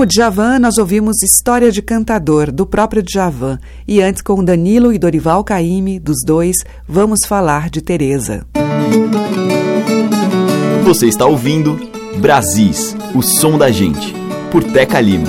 O 0.00 0.06
Djavan, 0.06 0.58
nós 0.58 0.78
ouvimos 0.78 1.22
História 1.22 1.70
de 1.70 1.82
Cantador, 1.82 2.50
do 2.50 2.64
próprio 2.64 3.02
Djavan. 3.02 3.58
E 3.86 4.00
antes, 4.00 4.22
com 4.22 4.42
Danilo 4.42 4.94
e 4.94 4.98
Dorival 4.98 5.44
Caymmi, 5.44 5.98
dos 5.98 6.18
dois, 6.24 6.56
vamos 6.88 7.20
falar 7.26 7.68
de 7.68 7.82
Teresa. 7.82 8.46
Você 10.84 11.06
está 11.06 11.26
ouvindo 11.26 11.78
Brasis, 12.16 12.96
o 13.14 13.20
som 13.20 13.58
da 13.58 13.70
gente, 13.70 14.14
por 14.50 14.64
Teca 14.64 15.00
Lima. 15.00 15.26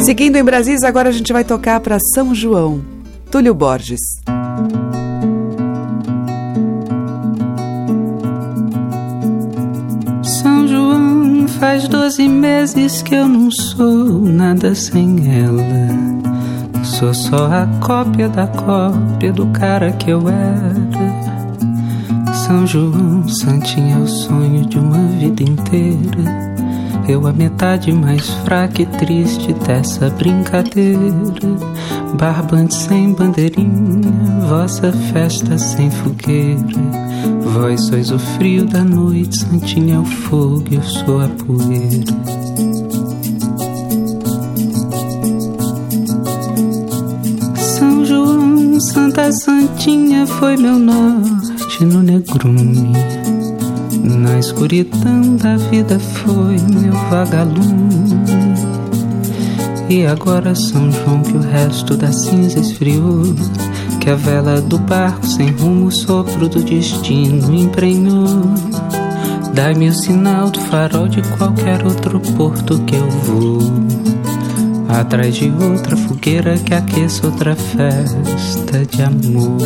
Seguindo 0.00 0.36
em 0.36 0.44
Brasis, 0.44 0.82
agora 0.84 1.10
a 1.10 1.12
gente 1.12 1.32
vai 1.34 1.44
tocar 1.44 1.80
para 1.80 1.98
São 2.14 2.34
João. 2.34 2.82
Túlio 3.30 3.54
Borges. 3.54 4.00
Faz 11.64 11.88
doze 11.88 12.28
meses 12.28 13.00
que 13.00 13.14
eu 13.14 13.26
não 13.26 13.50
sou 13.50 14.20
nada 14.20 14.74
sem 14.74 15.16
ela. 15.34 16.84
Sou 16.84 17.14
só 17.14 17.46
a 17.46 17.66
cópia 17.80 18.28
da 18.28 18.46
cópia 18.46 19.32
do 19.32 19.46
cara 19.46 19.90
que 19.92 20.10
eu 20.10 20.28
era. 20.28 20.74
São 22.34 22.66
João, 22.66 23.26
Santinha 23.26 23.96
é 23.96 23.98
o 23.98 24.06
sonho 24.06 24.66
de 24.66 24.78
uma 24.78 25.08
vida 25.18 25.42
inteira. 25.42 26.52
Eu 27.08 27.26
a 27.26 27.32
metade 27.32 27.90
mais 27.90 28.28
fraca 28.44 28.82
e 28.82 28.86
triste 28.86 29.54
dessa 29.66 30.10
brincadeira. 30.10 31.00
Barbante 32.18 32.74
sem 32.74 33.14
bandeirinha, 33.14 34.12
vossa 34.50 34.92
festa 34.92 35.56
sem 35.56 35.90
fogueira. 35.90 36.60
Vós 37.54 37.86
sois 37.86 38.10
o 38.10 38.18
frio 38.18 38.66
da 38.66 38.82
noite, 38.82 39.38
Santinha 39.38 39.94
é 39.94 39.98
o 40.00 40.04
fogo, 40.04 40.64
eu 40.72 40.82
sou 40.82 41.20
a 41.20 41.28
poeira. 41.28 42.04
São 47.56 48.04
João, 48.04 48.80
Santa 48.80 49.30
Santinha 49.30 50.26
foi 50.26 50.56
meu 50.56 50.76
norte 50.80 51.84
no 51.84 52.02
negrume. 52.02 52.92
Na 54.02 54.36
escuridão 54.40 55.36
da 55.36 55.56
vida 55.56 56.00
foi 56.00 56.56
meu 56.58 56.92
vagalume. 57.08 58.23
E 59.88 60.06
agora 60.06 60.54
São 60.54 60.90
João 60.90 61.22
que 61.22 61.36
o 61.36 61.40
resto 61.40 61.96
da 61.96 62.10
cinza 62.10 62.58
esfriou. 62.58 63.34
Que 64.00 64.10
a 64.10 64.14
vela 64.14 64.60
do 64.60 64.78
barco 64.78 65.26
sem 65.26 65.50
rumo, 65.50 65.86
o 65.86 65.92
sopro 65.92 66.48
do 66.48 66.62
destino 66.62 67.54
emprenhou. 67.54 68.44
Dai-me 69.54 69.88
o 69.88 69.94
sinal 69.94 70.50
do 70.50 70.60
farol 70.60 71.06
de 71.06 71.22
qualquer 71.36 71.84
outro 71.86 72.18
porto 72.36 72.78
que 72.80 72.96
eu 72.96 73.08
vou. 73.10 73.60
Atrás 74.88 75.34
de 75.34 75.50
outra 75.50 75.96
fogueira 75.96 76.56
que 76.58 76.74
aqueça 76.74 77.26
outra 77.26 77.54
festa 77.54 78.84
de 78.86 79.02
amor. 79.02 79.58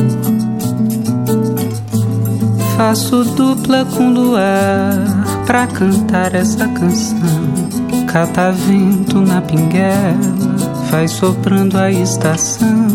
Faço 2.76 3.24
dupla 3.24 3.84
com 3.86 4.10
luar 4.10 5.44
pra 5.46 5.66
cantar 5.66 6.34
essa 6.34 6.68
canção. 6.68 7.67
Catavento 8.18 9.20
na 9.20 9.40
pinguela, 9.40 10.56
vai 10.90 11.06
soprando 11.06 11.78
a 11.78 11.88
estação. 11.88 12.88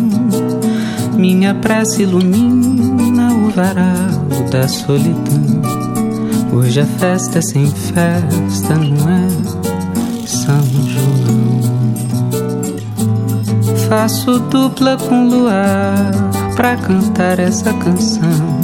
Minha 1.15 1.55
prece 1.55 2.03
ilumina 2.03 3.33
o 3.33 3.49
varal 3.51 4.19
da 4.51 4.67
solidão. 4.67 5.61
Hoje 6.51 6.81
a 6.81 6.85
festa 6.85 7.39
é 7.39 7.41
sem 7.41 7.67
festa, 7.67 8.75
não 8.75 9.09
é 9.09 10.27
São 10.27 10.61
João. 10.89 11.61
Faço 13.87 14.39
dupla 14.39 14.97
com 14.97 15.29
luar 15.29 16.11
pra 16.53 16.75
cantar 16.75 17.39
essa 17.39 17.71
canção. 17.75 18.59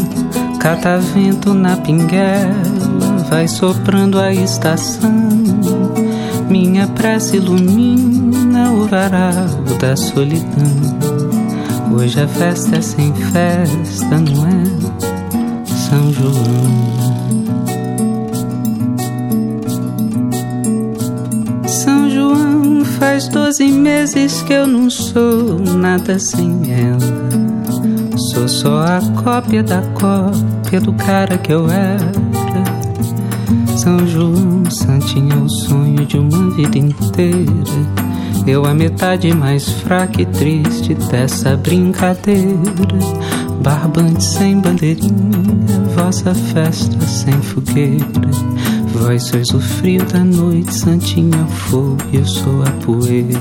Catavento 0.60 1.54
na 1.54 1.78
pinguela, 1.78 3.24
vai 3.30 3.48
soprando 3.48 4.20
a 4.20 4.34
estação. 4.34 5.39
Minha 6.50 6.88
prece 6.88 7.38
ilumina 7.38 8.72
o 8.72 8.88
varal 8.88 9.48
da 9.80 9.96
solidão. 9.96 11.00
Hoje 11.96 12.20
a 12.20 12.28
festa 12.28 12.78
é 12.78 12.82
sem 12.82 13.14
festa, 13.14 14.18
não 14.18 14.48
é? 14.48 14.64
São 15.66 16.12
João. 16.12 16.90
São 21.68 22.10
João 22.10 22.84
faz 22.84 23.28
doze 23.28 23.72
meses 23.72 24.42
que 24.42 24.54
eu 24.54 24.66
não 24.66 24.90
sou 24.90 25.60
nada 25.60 26.18
sem 26.18 26.62
ela. 26.72 28.18
Sou 28.34 28.48
só 28.48 28.80
a 28.80 29.00
cópia 29.24 29.62
da 29.62 29.84
cópia 29.94 30.82
do 30.82 30.94
cara 30.94 31.38
que 31.38 31.54
eu 31.54 31.70
era. 31.70 32.29
São 33.80 34.06
João 34.06 34.70
Santinha, 34.70 35.38
o 35.38 35.50
sonho 35.50 36.06
de 36.06 36.18
uma 36.18 36.50
vida 36.50 36.78
inteira. 36.78 37.50
Eu 38.46 38.66
a 38.66 38.74
metade 38.74 39.34
mais 39.34 39.70
fraca 39.70 40.22
e 40.22 40.26
triste 40.26 40.94
dessa 40.96 41.56
brincadeira. 41.56 42.60
Barbante 43.64 44.22
sem 44.22 44.60
bandeirinha, 44.60 45.14
vossa 45.96 46.36
festa 46.36 47.00
sem 47.08 47.42
fogueira. 47.42 48.06
Vós 48.92 49.24
sois 49.24 49.50
o 49.52 49.62
frio 49.62 50.06
da 50.08 50.26
noite, 50.26 50.74
Santinha, 50.74 51.46
fogo 51.48 51.96
eu 52.12 52.26
sou 52.26 52.62
a 52.64 52.72
poeira. 52.84 53.40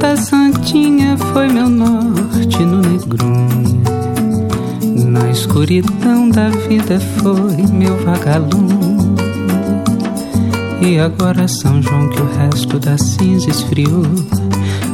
Santa 0.00 0.16
Santinha 0.16 1.14
foi 1.18 1.46
meu 1.48 1.68
norte 1.68 2.58
no 2.60 2.80
negrume. 2.80 3.82
Na 5.04 5.28
escuridão 5.28 6.30
da 6.30 6.48
vida 6.48 6.98
foi 7.18 7.66
meu 7.70 7.98
vagalume. 7.98 9.14
E 10.80 10.98
agora 10.98 11.46
São 11.46 11.82
João 11.82 12.08
que 12.08 12.18
o 12.18 12.24
resto 12.34 12.78
da 12.78 12.96
cinza 12.96 13.50
esfriou. 13.50 14.06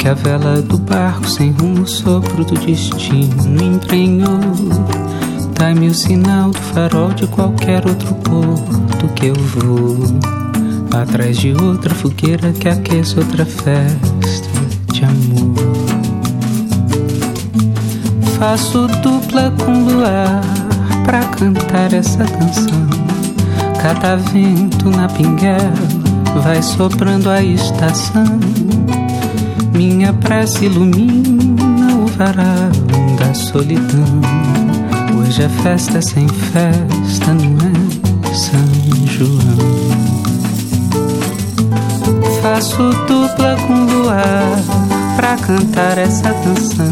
Que 0.01 0.09
a 0.09 0.15
vela 0.15 0.61
do 0.61 0.77
barco 0.77 1.31
sem 1.31 1.53
rumo, 1.53 1.87
sopro 1.87 2.45
do 2.45 2.55
destino 2.67 3.63
emprenhou. 3.63 4.41
Dai-me 5.57 5.87
o 5.87 5.95
sinal 5.95 6.51
do 6.51 6.59
farol 6.59 7.13
de 7.13 7.29
qualquer 7.29 7.87
outro 7.87 8.13
porto 8.17 9.07
que 9.15 9.27
eu 9.27 9.35
vou. 9.35 9.99
Atrás 11.01 11.37
de 11.37 11.53
outra 11.53 11.95
fogueira 11.95 12.53
que 12.53 12.69
aqueça 12.69 13.21
outra 13.21 13.47
festa 13.47 14.66
de 14.97 15.05
amor. 15.05 15.55
Faço 18.39 18.87
dupla 19.03 19.53
com 19.63 19.85
luar 19.85 20.41
pra 21.05 21.21
cantar 21.25 21.93
essa 21.93 22.25
canção. 22.25 22.87
Cada 23.83 24.17
vento 24.17 24.89
na 24.89 25.07
pinguela 25.09 25.75
vai 26.43 26.63
soprando 26.63 27.29
a 27.29 27.43
estação. 27.43 28.41
Minha 29.75 30.15
prece 30.15 30.65
ilumina 30.65 31.95
o 31.97 32.07
varal 32.07 32.71
da 33.19 33.35
solidão. 33.35 34.23
Hoje 35.19 35.43
é 35.43 35.49
festa 35.49 36.01
sem 36.01 36.27
festa, 36.27 37.35
não 37.35 37.59
é 37.69 38.35
São 38.35 39.07
João. 39.07 39.97
Faço 42.41 42.91
dupla 43.07 43.57
com 43.67 43.85
luar 43.85 44.86
pra 45.17 45.37
cantar 45.37 45.99
essa 45.99 46.33
canção. 46.33 46.89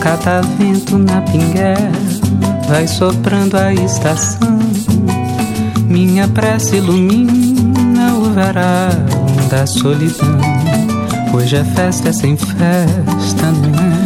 Cada 0.00 0.40
vento 0.40 0.96
na 0.96 1.20
pinguela 1.22 1.92
vai 2.68 2.86
soprando 2.86 3.56
a 3.56 3.74
estação. 3.74 4.58
Minha 5.86 6.28
prece 6.28 6.76
ilumina 6.76 8.14
o 8.14 8.32
varal 8.32 8.90
da 9.50 9.66
solidão. 9.66 10.38
Hoje 11.34 11.56
a 11.56 11.64
festa 11.64 12.10
é 12.10 12.12
sem 12.12 12.36
festa, 12.36 13.50
não 13.50 14.00
é 14.00 14.03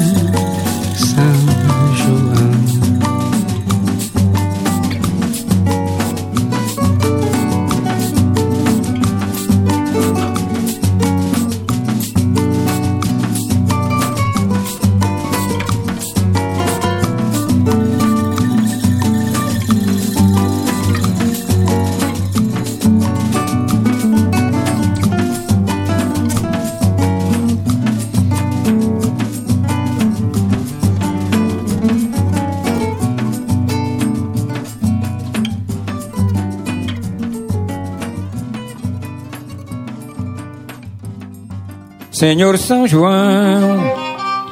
Senhor 42.19 42.59
São 42.59 42.85
João, 42.85 43.81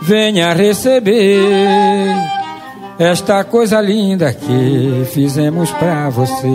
venha 0.01 0.55
receber 0.55 2.15
esta 2.97 3.43
coisa 3.43 3.81
linda 3.81 4.33
que 4.33 5.05
fizemos 5.13 5.73
para 5.73 6.09
você. 6.09 6.47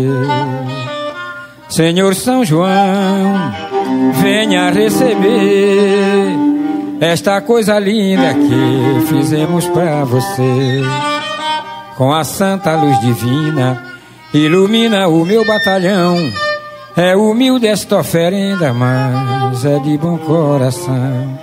Senhor 1.67 2.15
São 2.15 2.45
João, 2.45 3.53
venha 4.21 4.69
receber 4.69 6.27
esta 7.01 7.41
coisa 7.41 7.77
linda 7.77 8.33
que 8.33 9.05
fizemos 9.07 9.67
para 9.67 10.05
você. 10.05 10.81
Com 11.97 12.13
a 12.13 12.23
santa 12.23 12.73
luz 12.77 12.97
divina, 13.01 13.83
ilumina 14.33 15.09
o 15.09 15.25
meu 15.25 15.43
batalhão 15.43 16.15
é 16.95 17.15
humilde 17.15 17.67
esta 17.67 17.99
oferenda, 17.99 18.73
mas 18.73 19.63
é 19.65 19.79
de 19.79 19.97
bom 19.97 20.17
coração. 20.17 21.39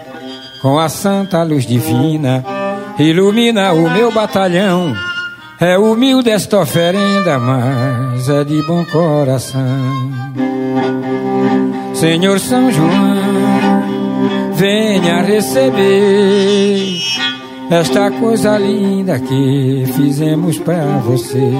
Com 0.61 0.79
a 0.79 0.89
santa 0.89 1.43
luz 1.43 1.65
divina, 1.67 2.45
ilumina 2.99 3.73
o 3.73 3.91
meu 3.91 4.13
batalhão. 4.13 4.95
É 5.61 5.79
humilde 5.79 6.31
esta 6.31 6.61
oferenda, 6.61 7.39
mas 7.39 8.29
é 8.29 8.45
de 8.45 8.63
bom 8.63 8.85
coração. 8.85 10.13
Senhor 11.95 12.39
São 12.39 12.71
João, 12.71 13.83
venha 14.55 15.23
receber 15.23 16.97
esta 17.71 18.11
coisa 18.11 18.57
linda 18.57 19.19
que 19.19 19.85
fizemos 19.95 20.59
para 20.59 20.99
você. 20.99 21.51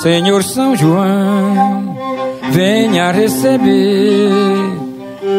Senhor 0.00 0.44
São 0.44 0.76
João, 0.76 1.93
venha 2.54 3.10
receber 3.10 4.30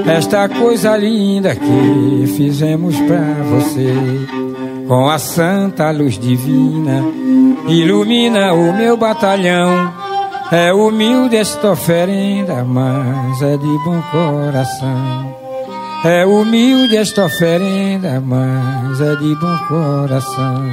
esta 0.06 0.50
coisa 0.50 0.98
linda 0.98 1.56
que 1.56 2.34
fizemos 2.36 2.96
para 3.02 3.44
você. 3.50 3.94
Com 4.86 5.10
a 5.10 5.18
santa 5.18 5.90
luz 5.92 6.20
divina, 6.20 7.02
ilumina 7.68 8.54
o 8.54 8.74
meu 8.74 8.98
batalhão. 8.98 9.94
É 10.52 10.74
humilde 10.74 11.38
esta 11.38 11.72
oferenda, 11.72 12.64
mas 12.66 13.42
é 13.42 13.58
de 13.58 13.78
bom 13.84 14.02
coração. 14.12 15.36
É 16.04 16.26
humilde 16.26 16.98
esta 16.98 17.26
oferenda, 17.26 18.22
mas 18.22 19.02
é 19.02 19.16
de 19.16 19.36
bom 19.36 19.58
coração. 19.68 20.66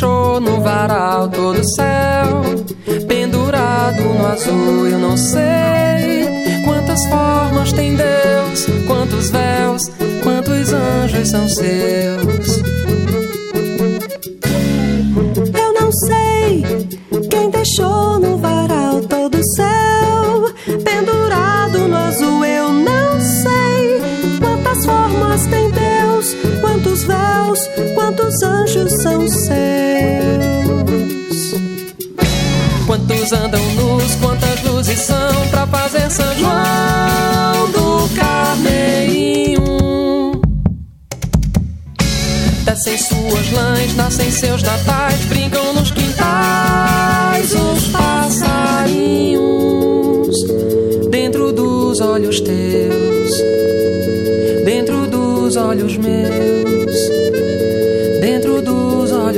deixou 0.00 0.40
no 0.40 0.62
varal 0.62 1.28
todo 1.28 1.60
o 1.60 1.68
céu 1.74 2.42
pendurado 3.06 4.02
no 4.02 4.26
azul. 4.26 4.86
Eu 4.88 4.98
não 4.98 5.16
sei 5.16 6.62
quantas 6.64 7.04
formas 7.06 7.72
tem 7.72 7.96
Deus, 7.96 8.66
quantos 8.86 9.30
véus, 9.30 9.82
quantos 10.22 10.72
anjos 10.72 11.28
são 11.28 11.46
seus. 11.48 12.49
Quantos 26.80 27.04
véus, 27.04 27.68
quantos 27.94 28.42
anjos 28.42 28.90
são 29.02 29.28
seus. 29.28 29.50
Quantos 32.86 33.32
andam 33.32 33.62
nus, 33.74 34.14
quantas 34.16 34.62
luzes 34.62 34.98
são 35.00 35.48
pra 35.50 35.66
fazer 35.66 36.10
São 36.10 36.34
João 36.38 37.70
do 37.70 38.08
Carneirinho? 38.16 39.62
Descem 42.64 42.96
suas 42.96 43.52
lãs, 43.52 43.94
nascem 43.94 44.30
seus 44.30 44.62
natais, 44.62 45.09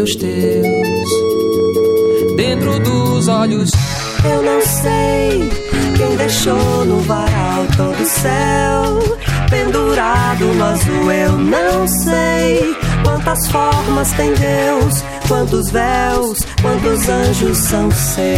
olhos 0.02 0.16
teus, 0.16 1.08
dentro 2.36 2.78
dos 2.80 3.28
olhos. 3.28 3.70
Eu 4.24 4.42
não 4.42 4.60
sei 4.60 5.48
quem 5.96 6.16
deixou 6.16 6.84
no 6.84 7.00
varal 7.02 7.64
todo 7.76 8.02
o 8.02 8.06
céu 8.06 8.98
pendurado 9.48 10.44
no 10.44 10.64
azul. 10.64 11.12
Eu 11.12 11.38
não 11.38 11.86
sei 11.86 12.76
quantas 13.04 13.46
formas 13.48 14.10
tem 14.12 14.34
Deus, 14.34 15.04
quantos 15.28 15.70
véus, 15.70 16.40
quantos 16.60 17.08
anjos 17.08 17.58
são 17.58 17.88
seus. 17.92 18.32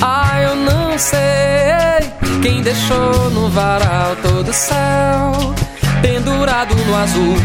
Ah, 0.00 0.40
eu 0.42 0.56
não 0.56 0.98
sei 0.98 2.40
quem 2.40 2.62
deixou 2.62 3.30
no 3.30 3.50
varal 3.50 4.16
todo 4.22 4.48
o 4.48 4.54
céu 4.54 5.54
pendurado 6.00 6.74
no 6.74 6.96
azul. 6.96 7.36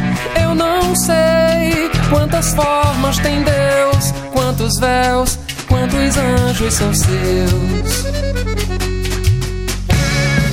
Não 0.56 0.96
sei 0.96 1.90
quantas 2.10 2.54
formas 2.54 3.18
tem 3.20 3.44
Deus, 3.44 4.14
quantos 4.34 4.80
véus, 4.80 5.38
quantos 5.68 6.18
anjos 6.18 6.74
são 6.74 6.94
seus. 6.94 8.06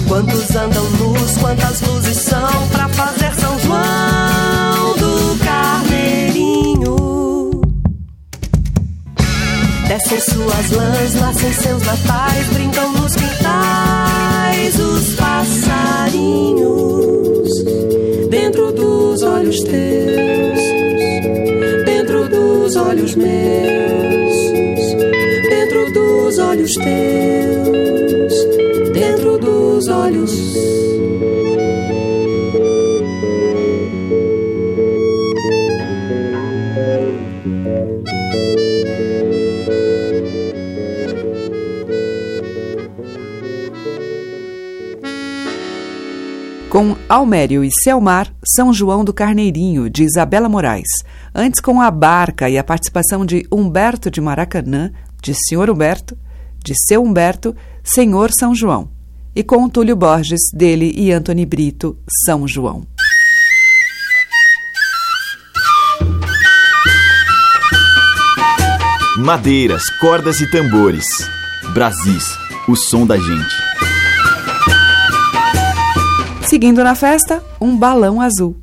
Quantos 0.08 0.54
andam 0.54 0.84
nus, 0.90 1.38
quantas 1.38 1.80
luzes 1.80 2.18
são 2.18 2.61
Almério 47.12 47.62
e 47.62 47.68
Selmar, 47.84 48.34
São 48.42 48.72
João 48.72 49.04
do 49.04 49.12
Carneirinho, 49.12 49.90
de 49.90 50.02
Isabela 50.02 50.48
Moraes. 50.48 50.88
Antes 51.34 51.60
com 51.60 51.78
A 51.78 51.90
Barca 51.90 52.48
e 52.48 52.56
a 52.56 52.64
participação 52.64 53.26
de 53.26 53.46
Humberto 53.52 54.10
de 54.10 54.18
Maracanã, 54.18 54.90
de 55.22 55.34
Senhor 55.46 55.68
Humberto, 55.68 56.16
de 56.64 56.72
Seu 56.88 57.04
Humberto, 57.04 57.54
Senhor 57.84 58.30
São 58.32 58.54
João. 58.54 58.88
E 59.36 59.42
com 59.42 59.68
Túlio 59.68 59.94
Borges, 59.94 60.40
dele 60.54 60.90
e 60.96 61.12
Antony 61.12 61.44
Brito, 61.44 61.98
São 62.24 62.48
João. 62.48 62.86
Madeiras, 69.18 69.82
cordas 70.00 70.40
e 70.40 70.50
tambores. 70.50 71.04
Brasis, 71.74 72.24
o 72.66 72.74
som 72.74 73.06
da 73.06 73.18
gente. 73.18 73.71
Seguindo 76.52 76.84
na 76.84 76.94
festa, 76.94 77.42
um 77.58 77.74
balão 77.74 78.20
azul. 78.20 78.54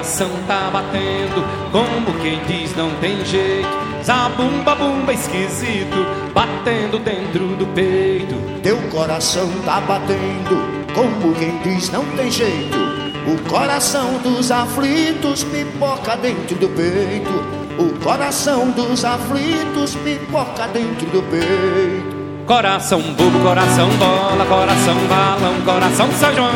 Coração 0.00 0.30
tá 0.46 0.70
batendo, 0.72 1.44
como 1.70 2.18
quem 2.20 2.40
diz 2.46 2.74
não 2.74 2.90
tem 3.00 3.22
jeito. 3.22 3.68
Zabumba 4.02 4.74
bumba 4.74 5.12
esquisito, 5.12 6.06
batendo 6.32 6.98
dentro 6.98 7.48
do 7.48 7.66
peito. 7.74 8.34
Teu 8.62 8.78
coração 8.88 9.46
tá 9.62 9.78
batendo, 9.82 10.56
como 10.94 11.34
quem 11.34 11.58
diz 11.58 11.90
não 11.90 12.06
tem 12.16 12.30
jeito. 12.30 12.78
O 13.26 13.50
coração 13.50 14.16
dos 14.22 14.50
aflitos 14.50 15.44
pipoca 15.44 16.16
dentro 16.16 16.56
do 16.56 16.68
peito. 16.70 17.30
O 17.78 18.02
coração 18.02 18.70
dos 18.70 19.04
aflitos 19.04 19.94
pipoca 19.96 20.66
dentro 20.68 21.06
do 21.08 21.22
peito. 21.30 22.19
Coração 22.50 23.00
bobo, 23.00 23.38
coração 23.44 23.88
bola, 23.90 24.44
coração 24.44 24.96
balão, 25.06 25.54
coração 25.64 26.10
São 26.10 26.34
João. 26.34 26.50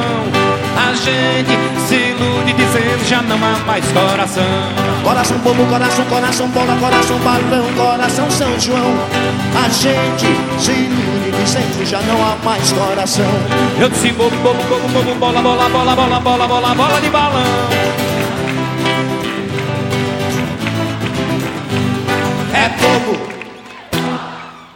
A 0.76 0.92
gente 0.92 1.56
se 1.86 1.94
ilude 1.94 2.52
dizendo 2.52 3.08
já 3.08 3.22
não 3.22 3.36
há 3.36 3.56
mais 3.64 3.84
coração. 3.92 4.42
Coração 5.04 5.38
bobo, 5.38 5.64
coração, 5.66 6.04
coração 6.06 6.48
bola, 6.48 6.76
coração 6.80 7.16
balão, 7.20 7.72
coração 7.76 8.28
São 8.28 8.58
João. 8.58 8.92
A 9.54 9.68
gente 9.68 10.26
se 10.58 10.72
ilude 10.72 11.30
dizendo 11.30 11.86
já 11.86 12.00
não 12.00 12.16
há 12.26 12.36
mais 12.44 12.72
coração. 12.72 13.32
Eu 13.78 13.88
disse 13.88 14.10
bobo, 14.10 14.36
bobo, 14.38 14.64
bobo, 14.64 14.88
bobo, 14.88 15.14
bola, 15.14 15.40
bola, 15.40 15.68
bola, 15.68 15.94
bola, 15.94 16.18
bola, 16.20 16.48
bola, 16.48 16.74
bola 16.74 17.00
de 17.00 17.08
balão. 17.08 17.42
É 22.52 22.68
bobo, 22.80 23.16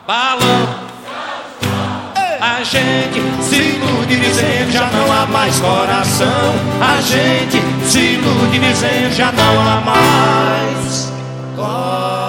balão. 0.07 0.78
A 2.49 2.65
gente 2.65 3.21
se 3.43 3.57
ilude 3.57 4.17
dizendo 4.17 4.73
já 4.73 4.91
não 4.91 5.13
há 5.13 5.27
mais 5.27 5.61
coração. 5.61 6.55
A 6.81 6.99
gente 7.01 7.63
se 7.85 7.99
ilude 8.15 8.59
dizendo 8.59 9.15
já 9.15 9.31
não 9.31 9.61
há 9.61 9.81
mais 9.83 11.13
coração. 11.55 12.28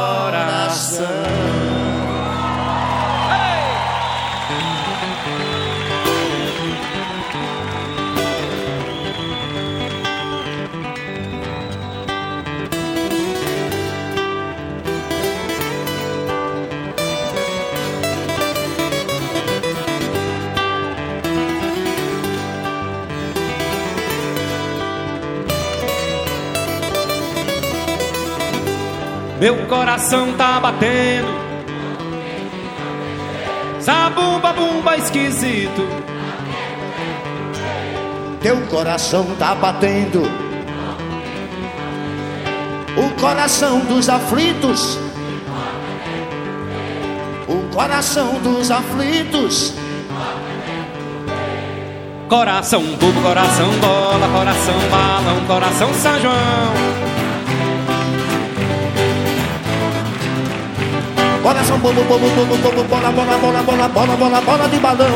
Meu 29.40 29.56
coração 29.68 30.34
tá 30.34 30.60
batendo. 30.60 31.40
Zabumba 33.82 34.52
bumba 34.52 34.98
esquisito. 34.98 35.88
teu 38.42 38.58
coração 38.68 39.26
tá 39.38 39.56
batendo. 39.56 40.24
O 42.98 43.10
coração 43.22 43.80
dos 43.86 44.10
aflitos. 44.10 45.00
O 47.48 47.74
coração 47.74 48.40
dos 48.40 48.70
aflitos. 48.70 49.74
Coração 52.28 52.84
bobo, 52.84 53.22
coração 53.22 53.72
bola, 53.80 54.28
coração 54.28 54.76
balão, 54.92 55.46
coração 55.48 55.94
São 55.94 56.20
João. 56.20 56.89
Coração 61.50 61.80
bobo, 61.80 62.04
bobo, 62.04 62.30
bobo, 62.30 62.58
bobo, 62.58 62.84
bola, 62.84 63.12
bola, 63.12 63.36
bola, 63.40 63.64
bola, 63.64 63.88
bola, 63.88 64.16
bola, 64.16 64.42
bola 64.42 64.70
de 64.70 64.78
balão. 64.78 65.08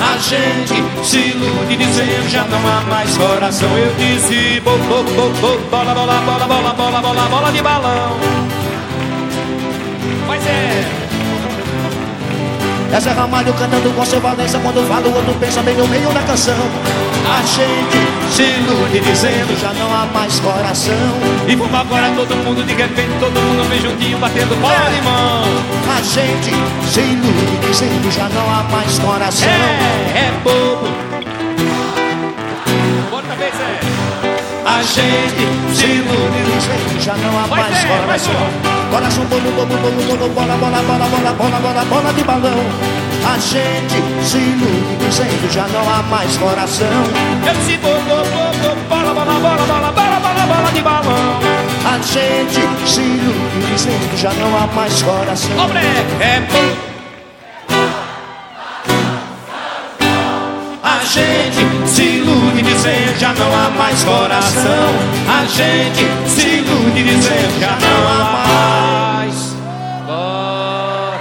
A 0.00 0.16
gente 0.16 0.82
se 1.04 1.18
ilude 1.18 1.76
dizendo 1.76 2.26
já 2.30 2.44
não 2.44 2.58
há 2.66 2.80
mais 2.88 3.14
coração. 3.18 3.68
Eu 3.76 3.92
disse 3.96 4.60
bobo, 4.60 4.82
bobo, 4.84 5.10
bobo, 5.12 5.58
bola, 5.70 5.92
bola, 5.92 6.22
bola, 6.22 6.46
bola, 6.46 6.72
bola, 6.72 7.00
bola, 7.02 7.28
bola 7.28 7.52
de 7.52 7.60
balão. 7.60 8.16
Pois 10.26 10.46
é. 10.46 10.84
Essa 12.90 13.10
é 13.10 13.12
Ramalho 13.12 13.52
cantando 13.52 13.94
com 13.94 14.06
seu 14.06 14.18
Valença 14.18 14.58
Quando 14.60 14.88
fala 14.88 15.06
o 15.06 15.14
outro 15.14 15.34
pensa 15.34 15.60
bem 15.60 15.76
no 15.76 15.86
meio 15.88 16.08
da 16.08 16.22
canção 16.22 16.56
A 17.28 17.42
gente 17.42 18.32
se 18.32 18.42
ilude 18.42 19.00
dizendo 19.00 19.60
Já 19.60 19.72
não 19.74 19.94
há 19.94 20.06
mais 20.06 20.40
coração. 20.40 20.94
E 21.46 21.54
vamos 21.54 21.74
agora 21.74 22.10
todo 22.16 22.34
mundo 22.36 22.64
de 22.64 22.72
repente 22.74 23.10
Todo 23.20 23.38
mundo 23.40 23.68
vem 23.68 23.80
juntinho 23.80 24.18
batendo 24.18 24.58
bola 24.60 24.90
de 24.90 25.02
mão 25.02 25.44
A 25.96 26.00
gente 26.02 26.50
se 26.90 27.00
ilude 27.00 27.66
dizendo 27.68 28.10
Já 28.10 28.28
não 28.30 28.50
há 28.50 28.62
mais 28.64 28.98
coração. 28.98 29.48
É, 29.48 30.18
é 30.18 30.32
bobo 30.42 31.07
A 34.78 34.82
gente 34.82 35.74
se 35.74 35.86
dizendo 35.86 37.00
Já 37.00 37.16
não 37.16 37.36
há 37.36 37.48
Pois 37.48 37.60
mais 37.60 37.84
é, 37.84 37.88
coração 37.88 38.34
Coração 38.92 39.24
bobo, 39.24 39.50
bobo, 39.50 39.76
bobo, 39.76 40.02
bobo, 40.06 40.28
bola, 40.28 40.56
bola, 40.56 40.82
bola, 40.82 41.08
bola, 41.08 41.32
bola, 41.32 41.58
bola, 41.58 41.84
bola 41.84 42.12
de 42.12 42.22
balão 42.22 42.64
A 43.26 43.36
gente 43.38 44.24
se 44.24 44.38
ilude 44.38 45.04
dizendo 45.04 45.52
Já 45.52 45.66
não 45.66 45.82
há 45.82 46.00
mais 46.04 46.36
coração 46.36 46.86
Eu 47.44 47.54
disse 47.54 47.76
bobo, 47.78 47.98
bobo, 48.04 48.76
bola, 48.88 49.14
bola, 49.14 49.32
bola, 49.40 49.66
bola, 49.66 49.90
bola, 49.90 50.20
bola, 50.20 50.46
bola 50.46 50.70
de 50.72 50.80
balão 50.80 51.40
A 51.84 51.98
gente 51.98 52.88
se 52.88 53.00
ilude 53.00 53.72
dizendo 53.72 54.16
Já 54.16 54.32
não 54.34 54.56
há 54.56 54.68
mais 54.68 55.02
coração 55.02 55.58
Obre, 55.58 55.80
é 55.80 56.40
bobo 56.52 56.97
gente 61.18 61.88
se 61.88 62.02
ilude 62.02 62.62
dizendo 62.62 63.18
já 63.18 63.34
não 63.34 63.52
há 63.54 63.70
mais 63.70 64.04
coração. 64.04 64.94
A 65.28 65.44
gente 65.46 66.30
se 66.30 66.46
ilude 66.48 67.02
dizendo 67.04 67.60
já 67.60 67.78
não 67.80 68.08
há 68.08 68.24
mais 68.46 69.34
coração. 70.06 71.18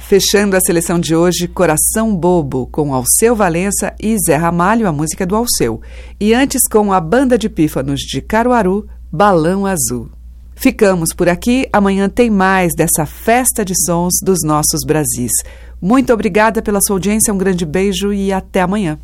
Fechando 0.00 0.56
a 0.56 0.60
seleção 0.60 1.00
de 1.00 1.16
hoje, 1.16 1.48
Coração 1.48 2.14
Bobo, 2.14 2.68
com 2.70 2.94
Alceu 2.94 3.34
Valença 3.34 3.94
e 4.00 4.16
Zé 4.18 4.36
Ramalho, 4.36 4.86
a 4.86 4.92
música 4.92 5.26
do 5.26 5.34
Alceu. 5.34 5.80
E 6.20 6.32
antes, 6.34 6.68
com 6.70 6.92
a 6.92 7.00
Banda 7.00 7.36
de 7.36 7.48
Pífanos 7.48 8.00
de 8.00 8.20
Caruaru, 8.20 8.86
Balão 9.10 9.66
Azul. 9.66 10.10
Ficamos 10.54 11.10
por 11.14 11.28
aqui. 11.28 11.68
Amanhã 11.72 12.08
tem 12.08 12.30
mais 12.30 12.72
dessa 12.76 13.04
festa 13.06 13.64
de 13.64 13.74
sons 13.84 14.14
dos 14.22 14.38
nossos 14.44 14.80
Brasis. 14.86 15.32
Muito 15.80 16.12
obrigada 16.12 16.62
pela 16.62 16.80
sua 16.80 16.96
audiência, 16.96 17.32
um 17.32 17.38
grande 17.38 17.66
beijo 17.66 18.12
e 18.12 18.32
até 18.32 18.62
amanhã. 18.62 18.98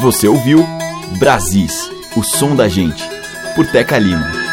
Você 0.00 0.28
ouviu 0.28 0.64
Brasis, 1.18 1.90
o 2.16 2.22
som 2.22 2.54
da 2.54 2.68
gente, 2.68 3.02
por 3.54 3.66
Teca 3.66 3.98
Lima. 3.98 4.45